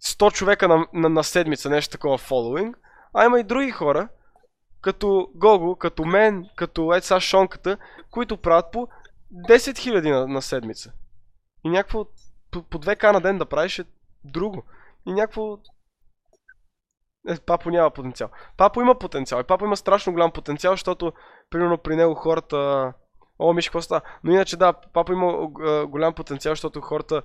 [0.03, 2.77] 100 човека на, на, на седмица нещо такова фолуинг,
[3.13, 4.09] а има и други хора,
[4.83, 7.77] като Гого, като мен, като Еца Шонката,
[8.11, 8.87] които правят по
[9.33, 10.93] 10 000 на, на седмица.
[11.65, 12.05] И някакво
[12.51, 13.85] по, по 2к на ден да правиш е
[14.23, 14.63] друго.
[15.05, 15.57] И някакво
[17.29, 18.29] е, Папо няма потенциал.
[18.57, 19.39] Папо има потенциал.
[19.39, 21.13] И Папо има страшно голям потенциал, защото
[21.49, 22.93] примерно при него хората...
[23.39, 24.01] О, Миши, какво става?
[24.23, 25.47] Но иначе да, Папо има
[25.87, 27.21] голям потенциал, защото хората...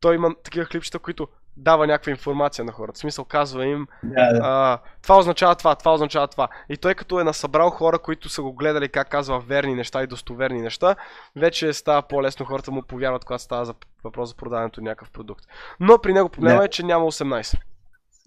[0.00, 2.96] Той има такива клипчета, които дава някаква информация на хората.
[2.96, 4.40] В смисъл казва им да, да.
[4.42, 6.48] А, това означава това, това означава това.
[6.68, 10.06] И той като е насъбрал хора, които са го гледали как казва верни неща и
[10.06, 10.96] достоверни неща,
[11.36, 15.44] вече става по-лесно хората му повярват, когато става за въпрос за продаването на някакъв продукт.
[15.80, 16.64] Но при него проблема да.
[16.64, 17.58] е, че няма 18.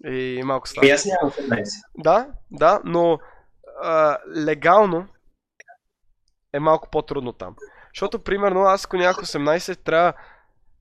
[0.04, 0.86] И малко става.
[0.86, 1.64] И аз нямам 18.
[1.98, 3.18] Да, да, но
[3.82, 5.06] а, легално
[6.52, 7.56] е малко по-трудно там.
[7.94, 10.12] Защото, примерно, аз ако нямах 18, трябва...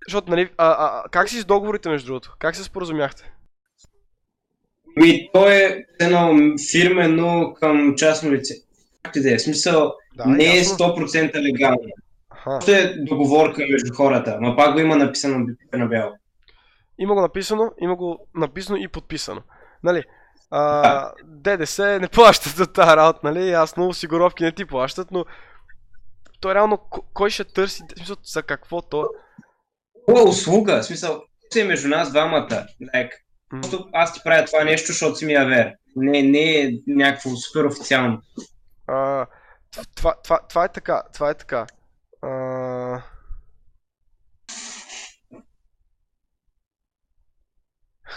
[0.10, 2.36] Защото, нали, а, а, как си с договорите, между другото?
[2.40, 3.32] Как се споразумяхте?
[4.96, 6.34] Ми, то е едно
[6.72, 8.56] фирмено към частно лице.
[9.04, 10.78] Както да е, смисъл, Да, не е ясно.
[10.78, 11.90] 100% легално.
[12.44, 16.12] Просто е договорка между хората, ма пак го има написано на бяло.
[17.00, 19.42] Има го написано, има го написано и подписано.
[19.84, 20.04] Нали?
[20.52, 23.50] А, ДДС не плащат за тази работа, нали?
[23.50, 25.26] Ясно, осигуровки не ти плащат, но
[26.40, 29.08] то реално к- кой ще търси, смисъл, за какво то?
[30.18, 32.66] Е услуга, в смисъл, си е между нас двамата.
[32.96, 33.12] Like,
[33.50, 35.72] просто аз ти правя това нещо, защото си ми я вер.
[35.96, 38.22] Не, не е някакво супер официално.
[38.88, 39.26] А,
[39.96, 41.66] това, това, това е така, това е така.
[42.22, 43.02] А...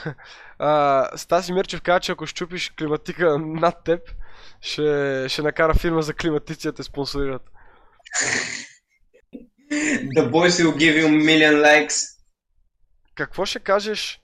[0.58, 4.00] А, Стаси Мирчев каза, че ако щупиш климатика над теб,
[4.60, 7.42] ще, ще накара фирма за климатици да те спонсорират.
[10.16, 11.96] The boys will give you million likes.
[13.14, 14.22] Какво ще кажеш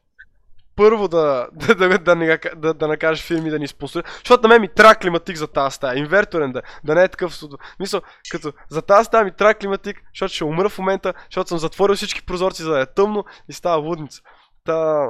[0.79, 4.11] първо да, да, да, да, да, да, накажеш фирми да ни спонсорират?
[4.19, 7.41] Защото на мен ми трябва климатик за тази стая, инверторен да, да не е такъв.
[7.81, 11.59] Мисъл, като за тази стая ми трябва климатик, защото ще умра в момента, защото съм
[11.59, 14.23] затворил всички прозорци за да е тъмно и става лудница.
[14.65, 15.09] Та...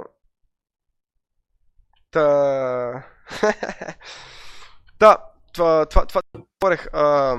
[2.11, 3.05] Та...
[4.99, 5.17] Та,
[5.55, 6.21] това, това, това,
[6.61, 6.87] говорех.
[6.93, 7.37] А,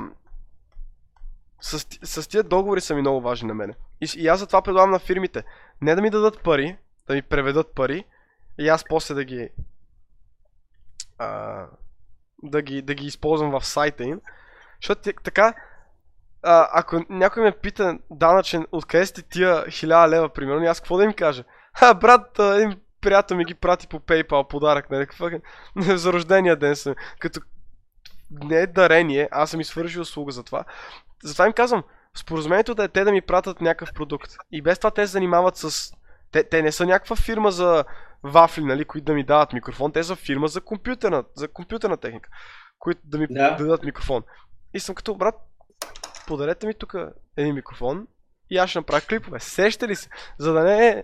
[1.62, 3.74] с, с тия договори са ми много важни на мене.
[4.02, 5.44] И, и аз затова предлагам на фирмите
[5.82, 8.04] не да ми дадат пари, да ми преведат пари
[8.60, 9.50] и аз после да ги
[11.18, 11.66] а,
[12.44, 14.22] да, ги, да ги използвам в сайта им.
[14.82, 15.54] Защото така,
[16.44, 21.04] а, ако някой ме пита данъчен, откъде сте тия 1000 лева, примерно, аз какво да
[21.04, 21.44] им кажа?
[21.74, 25.08] Ха, брат, един приятел ми ги прати по PayPal подарък, нали?
[25.08, 25.42] Какво е?
[25.98, 26.96] за рождения ден съм.
[27.20, 27.42] Като
[28.32, 30.64] не е дарение, аз съм извършил услуга за това.
[31.24, 31.84] Затова им казвам,
[32.18, 34.32] споразумението да е те да ми пратят някакъв продукт.
[34.52, 35.94] И без това те се занимават с...
[36.32, 37.84] Те, те не са някаква фирма за
[38.24, 39.92] вафли, нали, които да ми дават микрофон.
[39.92, 42.30] Те са фирма за компютърна, за компютърна техника,
[42.80, 43.56] които да ми Да.
[43.56, 44.24] дадат микрофон.
[44.74, 45.36] И съм като, брат,
[46.28, 46.96] подарете ми тук
[47.38, 48.08] един микрофон
[48.50, 49.40] и аз ще направя клипове.
[49.40, 50.10] Сеща ли се?
[50.38, 51.04] За да не е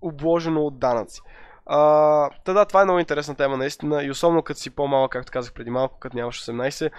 [0.00, 1.20] обложено от данъци.
[1.66, 5.32] А, та да, това е много интересна тема наистина и особено като си по-малък, както
[5.32, 6.90] казах преди малко, като нямаш 18,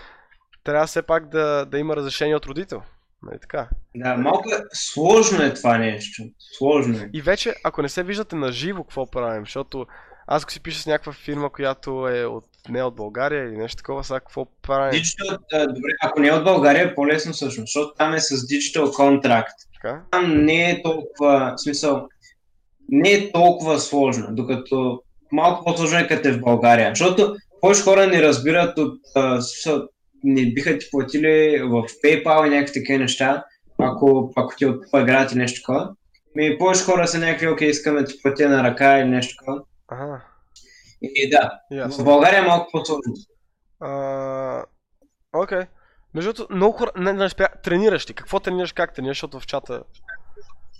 [0.63, 2.81] трябва все пак да, да има разрешение от родител.
[3.23, 3.69] Нали така?
[3.95, 6.23] Да, малко е- сложно е това нещо.
[6.57, 7.09] Сложно е.
[7.13, 9.43] И вече, ако не се виждате на живо, какво правим?
[9.43, 9.85] Защото
[10.27, 13.77] аз ако си пиша с някаква фирма, която е от, не от България или нещо
[13.77, 15.01] такова, сега какво правим?
[15.01, 18.85] Digital, добре, ако не е от България, е по-лесно всъщност, защото там е с Digital
[18.85, 19.53] Contract.
[19.73, 20.01] Така?
[20.11, 22.07] Там не е толкова, в смисъл,
[22.89, 26.91] не е толкова сложно, докато малко по-сложно е като е в България.
[26.91, 29.41] Защото повече хора не разбират от, а,
[30.23, 33.45] не биха ти платили в PayPal и някакви такива неща,
[33.77, 35.93] ако, ако ти от играят и нещо такова.
[36.35, 39.61] Ми, повече хора са някакви, окей, искаме да ти платя на ръка или нещо такова.
[39.87, 40.21] Ага,
[41.01, 42.03] И да, в ясно.
[42.03, 43.13] България е малко по-сложно.
[45.33, 45.61] Окей.
[46.13, 47.47] Между другото, много хора не, не успя...
[47.63, 48.13] Тренираш ли?
[48.13, 49.83] Какво тренираш, как тренираш, защото в чата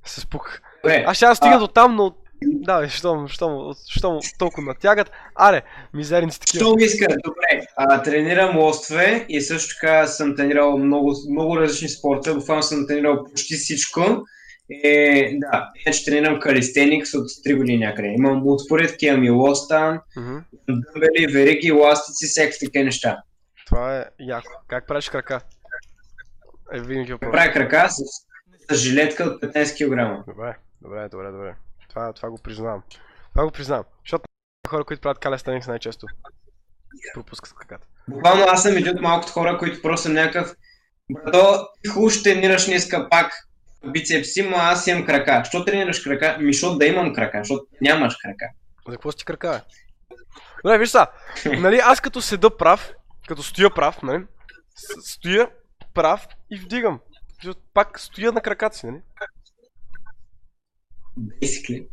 [0.05, 0.61] се спук.
[0.83, 1.59] Добре, Аз ще аз стига А.
[1.59, 2.15] до там, но...
[2.41, 5.11] Да, бе, щом, щом, щом толкова натягат.
[5.35, 5.61] Аре,
[5.93, 6.65] мизерници такива.
[6.65, 7.07] Що ми иска?
[7.25, 7.67] Добре.
[7.75, 12.35] А, тренирам лостове и също така съм тренирал много, много различни спорта.
[12.35, 14.25] Буквално съм тренирал почти всичко.
[14.83, 18.07] Е, да, иначе тренирам калистеникс от 3 години някъде.
[18.07, 20.37] Имам успоредки, имам и лостан, Мгм.
[20.67, 23.23] дъмбели, вериги, ластици, всякакви такива неща.
[23.65, 24.51] Това е яко.
[24.67, 25.41] Как правиш крака?
[26.73, 27.31] Е, винаги въпрос.
[27.31, 28.03] Правя крака с,
[28.71, 30.25] с жилетка от 15 кг.
[30.27, 31.53] Добре, добре, добре, добре.
[31.89, 32.83] Това, това го признавам.
[33.33, 33.85] Това го признавам.
[34.05, 34.23] Защото
[34.69, 36.07] хора, които правят калестеникс най-често
[37.13, 37.87] пропускат краката.
[38.07, 40.55] Буквално аз съм един от малкото хора, които просто съм някакъв
[41.11, 43.31] Брато, ти хубаво ще тренираш днеска пак
[43.85, 45.43] бицепси, но аз имам крака.
[45.45, 46.37] Що тренираш крака?
[46.39, 48.45] Ми, защото да имам крака, защото нямаш крака.
[48.87, 49.61] За какво си крака, бе?
[50.63, 51.07] Добре, виж са.
[51.45, 52.91] Нали, аз като седа прав,
[53.27, 54.23] като стоя прав, нали?
[55.03, 55.49] Стоя
[55.93, 56.99] прав и вдигам.
[57.73, 59.01] Пак стоя на краката си, нали?
[61.19, 61.87] Basically.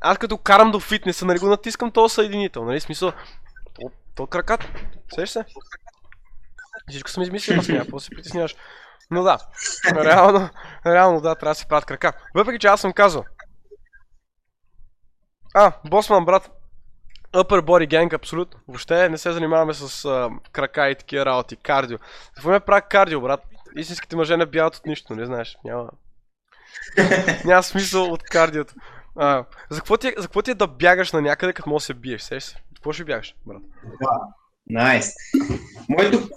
[0.00, 2.80] Аз като карам до фитнеса, нали го натискам този съединител, нали?
[2.80, 3.12] Смисъл,
[3.74, 4.72] то, то краката.
[5.14, 5.44] Сеш се?
[6.88, 8.56] Всичко съм измислил, аз няма, се притесняваш.
[9.10, 9.38] Но да,
[10.04, 10.50] реално,
[10.86, 12.12] реално да, трябва да се правят крака.
[12.34, 13.24] Въпреки, че аз съм казал.
[15.54, 16.50] А, Босман, брат,
[17.32, 18.60] Upper Body Gang, абсолютно.
[18.68, 21.98] Въобще не се занимаваме с а, крака и такива работи, кардио.
[22.34, 23.40] Какво ме прави кардио, брат?
[23.76, 25.56] Истинските мъже не бягат от нищо, не знаеш.
[25.64, 25.90] Няма,
[27.44, 28.74] няма смисъл от кардиото.
[29.16, 31.86] А, за, какво ти, е- за какво ти е да бягаш на някъде, като можеш
[31.86, 32.22] да се биеш?
[32.22, 32.56] Сеш се?
[32.74, 33.62] Какво ще бягаш, брат?
[34.66, 35.12] Найс.
[35.88, 36.28] Моето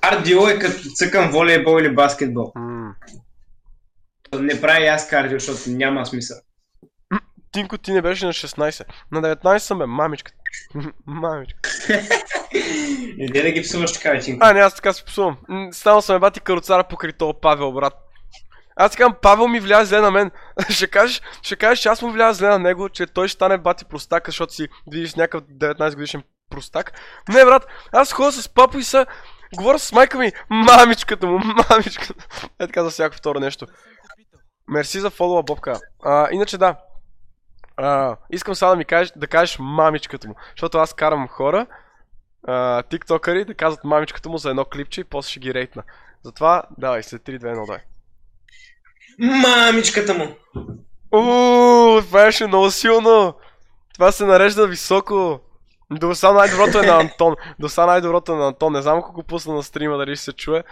[0.00, 2.52] кардио е като цъкам волейбол или баскетбол.
[2.54, 2.94] М.
[4.34, 6.36] Не правя аз кардио, защото няма смисъл.
[7.52, 8.84] Тинко, ти не беше на 16.
[9.12, 10.32] На 19 съм бе, мамичка.
[11.06, 11.70] мамичка.
[13.18, 14.36] Иде да ги псуваш така, вече.
[14.40, 15.36] А, не, аз така се псувам.
[15.72, 18.03] Станал съм е бати каруцара покрай този Павел, брат.
[18.76, 20.30] Аз ти казвам, Павел ми влияе зле на мен.
[20.70, 23.58] ще, кажеш, ще кажеш, че аз му влияя зле на него, че той ще стане
[23.58, 26.92] бати простак, защото си видиш някакъв 19 годишен простак.
[27.28, 29.06] Не, брат, аз ходя с папа и са...
[29.56, 31.38] Говоря с майка ми, мамичката му,
[31.70, 32.26] мамичката.
[32.58, 33.66] Е така за всяко второ нещо.
[34.68, 35.80] Мерси за фолуа, Бобка.
[36.04, 36.76] А, иначе да.
[37.76, 40.34] А, искам сега да ми кажеш, да кажеш мамичката му.
[40.50, 41.66] Защото аз карам хора,
[42.46, 45.82] а, тиктокъри, да казват мамичката му за едно клипче и после ще ги рейтна.
[46.22, 47.78] Затова, давай, след 3, 2, 1, дай.
[49.18, 50.28] Мамичката му!
[51.12, 53.34] Ууу, това беше много силно!
[53.94, 55.40] Това се нарежда високо.
[55.90, 57.34] До сега най-доброто е на Антон.
[57.58, 58.72] До сега най-доброто е на Антон.
[58.72, 60.64] Не знам колко пусна на стрима, дали ще се чуе.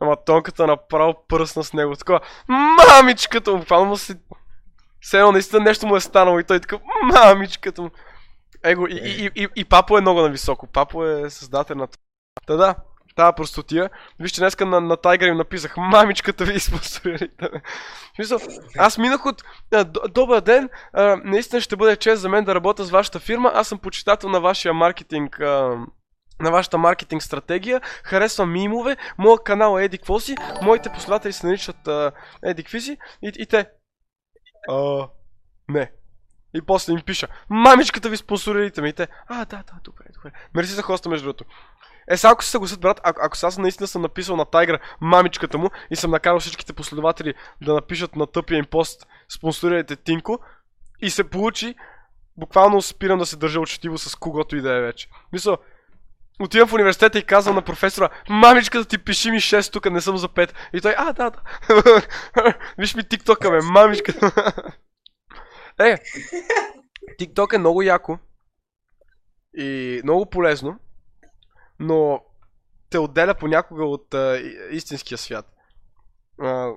[0.00, 1.96] Ама тонката направо пръсна с него.
[1.96, 4.14] Такова, мамичката му, буквално му си...
[5.00, 7.90] Все едно наистина нещо му е станало и той така, мамичката му.
[8.64, 10.66] Его, и, и, и, и Папо е много нависоко.
[10.66, 12.00] Папо е създател на това.
[12.46, 12.74] Та да,
[13.16, 13.90] тази простотия.
[14.20, 17.48] Вижте, днеска на, на Тайгър им написах, мамичката ви спонсорирайте
[18.78, 22.84] аз минах от д- добър ден, а, наистина ще бъде чест за мен да работя
[22.84, 25.76] с вашата фирма, аз съм почитател на вашия маркетинг, а,
[26.40, 31.88] на вашата маркетинг стратегия, харесвам мимове, моят канал е Еди Квоси, моите последователи се наричат
[31.88, 32.12] а,
[32.44, 33.70] Еди Квиси и, и те.
[34.68, 35.08] А,
[35.68, 35.92] не.
[36.54, 39.08] И после им пиша, мамичката ви спонсорирайте ме и те.
[39.26, 40.30] А, да, да, добре, добре.
[40.54, 41.44] Мерси за хоста между другото.
[42.10, 45.58] Е, сега ако се съгласят, брат, ако, ако сега наистина съм написал на Тайгър мамичката
[45.58, 50.38] му и съм накарал всичките последователи да напишат на тъпия им пост спонсорирайте Тинко
[51.02, 51.74] и се получи,
[52.36, 55.08] буквално спирам да се държа учтиво с когото и да е вече.
[55.32, 55.58] Мисля,
[56.40, 60.16] отивам в университета и казвам на професора, мамичката ти пиши ми 6 тук, не съм
[60.16, 60.52] за 5.
[60.72, 61.42] И той, а, да, да.
[62.78, 64.52] Виж ми тиктока, бе, мамичката.
[65.80, 65.98] е,
[67.18, 68.18] тикток е много яко
[69.56, 70.78] и много полезно,
[71.80, 72.20] но
[72.90, 75.46] те отделя понякога от а, истинския свят.
[76.40, 76.70] А,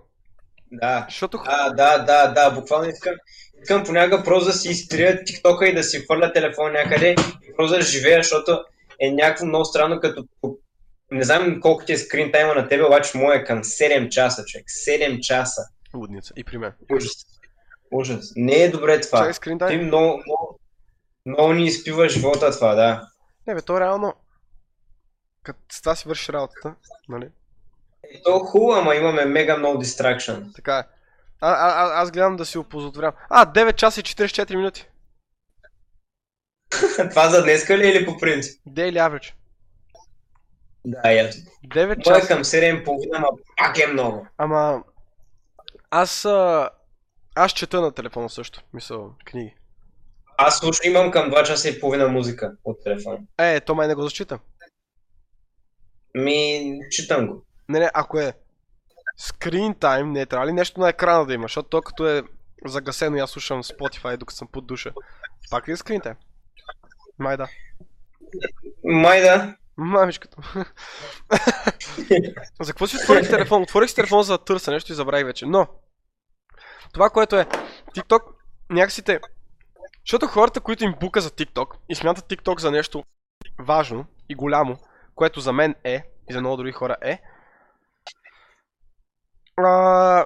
[0.71, 1.05] Да.
[1.09, 3.13] защото х- Да, да, да, буквално искам,
[3.61, 7.75] искам понякога просто да си изтрия тиктока и да си хвърля телефон някъде и просто
[7.75, 8.63] да живея, защото
[8.99, 10.25] е някакво много странно, като
[11.11, 14.45] не знам колко ти е скрин тайма на тебе, обаче моя е към 7 часа,
[14.45, 14.65] човек.
[14.65, 15.61] 7 часа.
[15.93, 16.73] лудница и при мен.
[16.91, 17.11] Ужас.
[17.91, 18.31] Ужас.
[18.35, 19.17] Не е добре това.
[19.19, 19.85] Чакай скрин Ти тайм.
[19.85, 20.59] много, много,
[21.25, 23.07] много ни изпива живота това, да.
[23.47, 24.13] Не бе, то реално
[25.43, 26.75] като с това си върши работата,
[27.09, 27.29] нали?
[28.03, 30.31] Е, то е хубаво, ама имаме мега много дистракшн.
[30.55, 30.83] Така е.
[31.41, 33.15] А, а, а, аз гледам да си опозотворявам.
[33.29, 34.89] А, 9 часа и 44 минути.
[37.09, 38.61] това за днеска ли е или по принцип?
[38.67, 39.33] Daily average.
[40.85, 41.43] Да, ясно.
[41.67, 42.27] 9 Моя е часа.
[42.27, 43.27] към 7.30, ама
[43.57, 44.27] пак е много.
[44.37, 44.83] Ама...
[45.89, 46.25] Аз...
[46.25, 46.69] А...
[47.35, 48.61] Аз чета на телефона също.
[48.73, 49.55] Мисъл, книги.
[50.37, 53.17] Аз слушам, имам към 2 часа и половина музика от телефона.
[53.37, 54.39] Е, то май не го зачита.
[56.15, 57.45] Ми, читам го.
[57.69, 58.33] Не, не, ако е
[59.21, 62.23] screen time, не трябва ли нещо на екрана да има, защото то като е
[62.65, 64.91] загасено и аз слушам Spotify докато съм под душа.
[65.51, 66.15] Пак ли е screen time?
[67.19, 67.47] Май да.
[68.83, 69.55] Май да.
[69.77, 70.37] Мамичката.
[72.61, 73.61] за какво си отворих телефон?
[73.61, 75.45] Отворих си телефон за да търся нещо и забравих вече.
[75.45, 75.67] Но,
[76.93, 77.45] това, което е
[77.95, 78.21] TikTok,
[78.69, 79.19] някакси те...
[80.05, 83.03] Защото хората, които им бука за TikTok и смятат TikTok за нещо
[83.59, 84.77] важно и голямо,
[85.15, 87.21] което за мен е и за много други хора е,
[89.57, 90.25] а,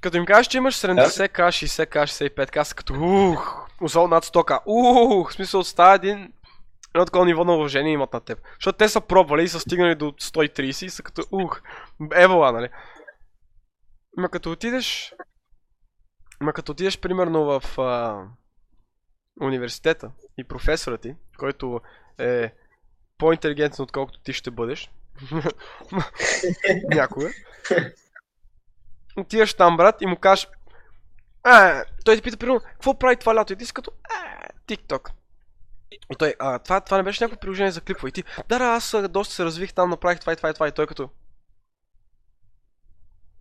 [0.00, 5.30] като им кажеш, че имаш 70к, 60к, 65к, са като ух, особено над 100к, ух,
[5.30, 6.32] в смисъл става един
[6.94, 8.38] едно такова ниво на уважение имат на теб.
[8.54, 11.60] Защото те са пробвали и са стигнали до 130 и са като ух,
[12.14, 12.68] евала, нали?
[14.16, 15.14] Ма като отидеш...
[16.40, 18.22] Ма като отидеш примерно в а,
[19.40, 21.80] университета и професора ти, който
[22.18, 22.52] е
[23.22, 24.90] по-интелигентен отколкото ти ще бъдеш,
[26.94, 27.30] някога,
[29.16, 30.48] отиваш там, брат, и му кажеш,
[31.42, 33.52] а, той ти пита, примерно, какво прави това лято?
[33.52, 35.10] И ти си като, а, TikTok.
[35.90, 38.08] И той, а, това, това не беше някакво приложение за клипове.
[38.08, 40.68] И ти, да, да, аз доста се развих там, направих това и това и това.
[40.68, 41.10] И той като...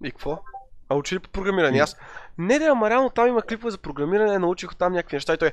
[0.03, 0.39] И какво?
[0.89, 1.79] А учи ли по програмиране?
[1.79, 1.97] Аз,
[2.37, 5.33] не, да, ама реално там има клипове за програмиране, научих там някакви неща.
[5.33, 5.51] И той,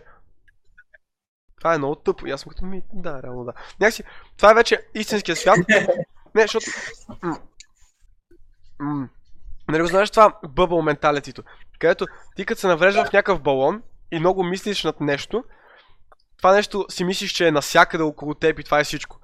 [1.59, 2.27] това е много тъпо.
[2.27, 3.53] И аз съм като, ми, да, реално да.
[3.81, 4.05] Някакси,
[4.37, 5.59] това е вече истинския свят.
[6.35, 6.67] Не, защото...
[7.23, 7.39] М-
[8.79, 9.09] м-
[9.69, 11.43] Нали го знаеш това бъбъл менталитито,
[11.79, 12.07] където
[12.37, 13.83] ти като се наврежда в някакъв балон
[14.13, 15.45] и много мислиш над нещо,
[16.37, 19.21] това нещо си мислиш, че е насякъде около теб и това е всичко.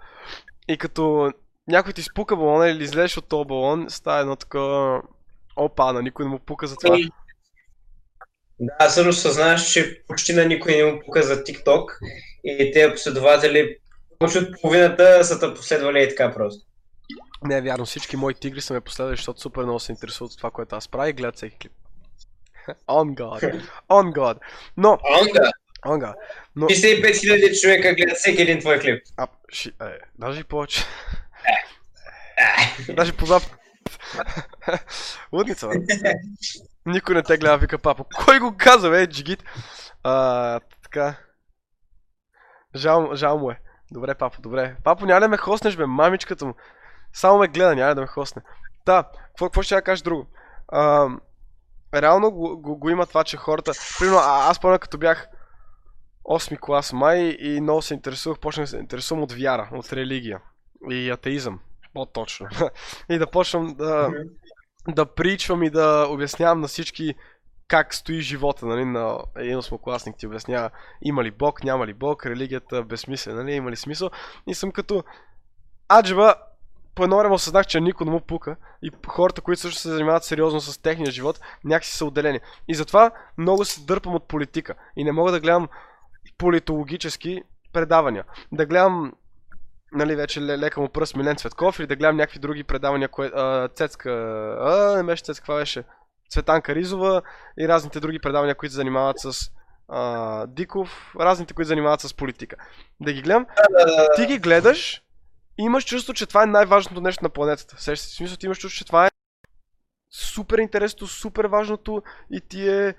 [0.69, 1.33] И като
[1.69, 5.03] някой ти спука балона или излезеш от този балон, става едно такова...
[5.57, 6.97] Опа, на никой не му пука за това.
[8.61, 11.85] Да, всъщност съзнаваш, че почти на никой не му пука за TikTok
[12.45, 13.77] и тези последователи,
[14.19, 16.67] повече от половината са те последвали и така просто.
[17.45, 20.39] Не е вярно, всички мои тигри са ме последвали, защото супер много се интересуват от
[20.39, 21.73] това, което аз правя и гледат всеки клип.
[22.89, 23.63] On God.
[23.91, 24.39] On God.
[24.77, 25.51] Но, Онга,
[25.87, 26.15] on God.
[26.57, 29.03] Но, 65 000 човека гледат всеки един твой клип.
[29.17, 29.85] а, ши, е,
[30.19, 30.85] даже и повече.
[32.89, 33.41] Даже по два.
[35.33, 35.75] Лудница, бе.
[36.87, 38.05] Никой не те гледа, вика папа.
[38.25, 39.45] Кой го каза, бе, джигит?
[40.03, 41.15] А, така.
[42.77, 43.61] Жал, жал му е.
[43.91, 44.77] Добре, папа, добре.
[44.85, 46.55] Папо, няма да ме хоснеш, бе, мамичката му.
[47.13, 48.43] Само ме гледа, няма да ме хосне.
[48.85, 50.27] Та, какво, какво ще я кажа друго?
[50.69, 51.09] А,
[51.95, 53.73] реално го, го, го, има това, че хората...
[53.99, 55.29] Примерно, а, аз помня като бях
[56.25, 60.41] 8 клас май и много се интересувах, почнах да се интересувам от вяра, от религия
[60.91, 61.61] и атеизъм.
[61.95, 62.49] По-точно.
[63.09, 64.11] и да почвам да,
[64.89, 67.15] да причвам и да обяснявам на всички
[67.69, 70.71] как стои живота, нали, на един осмокласник ти обяснява
[71.03, 74.11] има ли Бог, няма ли Бог, религията безсмислена, нали, има ли смисъл.
[74.47, 75.05] И съм като
[75.93, 76.35] аджеба,
[76.95, 80.25] по едно време осъзнах, че никой не му пука и хората, които също се занимават
[80.25, 82.41] сериозно с техния живот, някакси са отделени.
[82.69, 85.69] И затова много се дърпам от политика и не мога да гледам
[86.39, 87.43] политологически
[87.73, 88.25] предавания.
[88.53, 89.13] Да гледам
[89.95, 93.69] нали, вече лека му пръст Милен Цветков или да гледам някакви други предавания, кое, а,
[93.69, 94.11] Цецка,
[94.61, 95.85] а, не беше Цецка, това беше
[96.31, 97.23] Цветанка Ризова
[97.59, 99.51] и разните други предавания, които се занимават с
[99.89, 102.57] а, Диков, разните, които занимават с политика.
[103.01, 103.47] Да ги гледам,
[104.17, 105.03] ти ги гледаш
[105.59, 107.83] и имаш чувство, че това е най-важното нещо на планетата.
[107.83, 109.11] Сещаш смисъл, ти имаш чувство, че това е
[110.11, 112.95] супер интересното, супер важното и ти е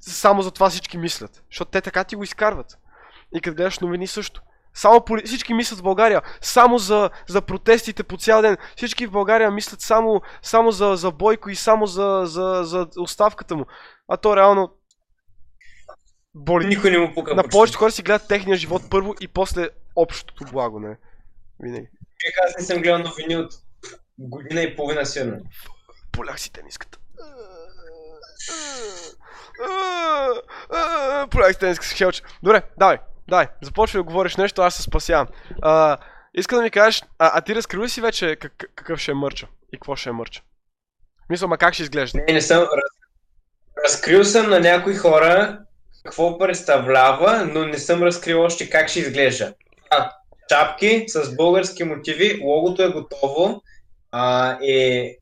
[0.00, 1.44] само за това всички мислят.
[1.50, 2.78] Защото те така ти го изкарват.
[3.34, 4.42] И като гледаш новини също.
[4.76, 5.22] Само поли...
[5.26, 8.56] всички мислят в България само за, за протестите по цял ден.
[8.76, 13.56] Всички в България мислят само, само за, за Бойко и само за, за, за оставката
[13.56, 13.66] му.
[14.08, 14.72] А то реално
[16.34, 16.66] боли.
[16.66, 17.34] Никой не му пука.
[17.34, 20.96] На повечето хора си гледат техния живот първо и после общото благо, не?
[21.60, 21.88] Винаги.
[22.46, 23.52] Аз не съм гледал новини от
[24.18, 25.40] година и половина сигурно.
[26.12, 26.98] Полях си тениската.
[31.30, 32.22] Полях си тениската с Хелч.
[32.42, 32.98] Добре, давай.
[33.28, 35.26] Дай, започвай да говориш нещо, аз се спасявам.
[35.62, 35.96] А,
[36.34, 39.14] иска да ми кажеш, а, а ти разкрил ли си вече как, какъв ще е
[39.14, 39.46] мърча?
[39.72, 40.42] И какво ще е мърча?
[41.30, 42.18] Мисля, ма как ще изглежда?
[42.18, 42.58] Не, не съм.
[42.58, 42.68] Раз...
[43.84, 45.58] Разкрил съм на някои хора
[46.04, 49.54] какво представлява, но не съм разкрил още как ще изглежда.
[49.90, 50.10] А,
[50.48, 53.62] чапки с български мотиви, логото е готово.
[54.12, 55.16] А, и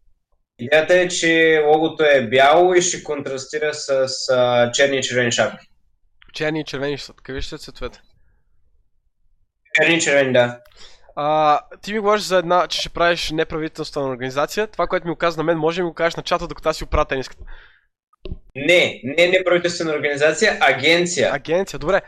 [0.58, 5.66] идеята е, че логото е бяло и ще контрастира с а, черни и червени шапки.
[6.34, 7.12] Черни и червени са.
[7.22, 8.00] Какви ще са цветовете?
[9.74, 10.60] Черни и червени, да.
[11.16, 14.66] А, ти ми говориш за една, че ще правиш неправителствена организация.
[14.66, 16.68] Това, което ми го каза на мен, може да ми го кажеш на чата, докато
[16.68, 17.44] аз си оправя тениската.
[18.54, 21.30] Не, не неправителствена организация, агенция.
[21.32, 22.02] Агенция, добре.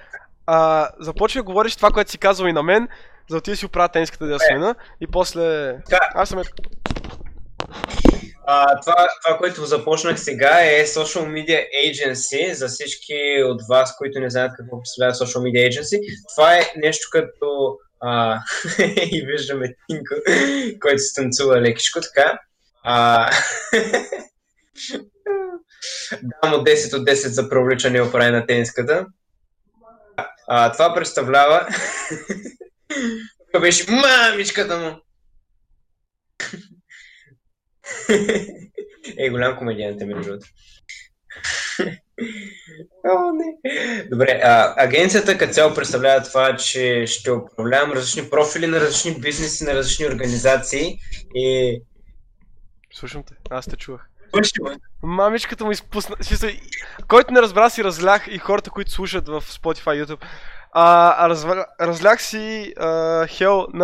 [0.47, 2.89] А, започвай да говориш това, което си казал и на мен,
[3.31, 5.77] за да ти си оправя тениската да смена и после...
[6.15, 6.43] Аз съм...
[8.49, 14.21] А, това, това, което започнах сега е Social Media Agency, за всички от вас, които
[14.21, 16.01] не знаят какво представлява Social Media Agency.
[16.37, 17.79] Това е нещо като...
[18.01, 18.41] А,
[19.13, 20.15] и виждаме Тинко,
[20.81, 22.39] който се танцува лекичко, така.
[22.85, 23.31] А,
[26.23, 29.07] дам от 10 от 10 за провличане и оправя на тениската.
[30.49, 31.69] А, това представлява...
[33.53, 34.97] Тук беше мамичката му.
[39.19, 40.47] е, голям комедиант е, между другото.
[43.05, 43.59] О, не.
[44.11, 49.65] Добре, а, агенцията като цяло представлява това, че ще управлявам различни профили на различни бизнеси,
[49.65, 50.99] на различни организации
[51.35, 51.81] и...
[52.95, 54.09] Слушам те, аз те чувах.
[55.03, 56.17] Мамичката му изпусна.
[56.21, 56.51] Смисъл,
[57.09, 60.25] който не разбра си разлях и хората, които слушат в Spotify, YouTube.
[60.73, 61.67] А, а разва...
[61.81, 63.67] разлях си а, Хел на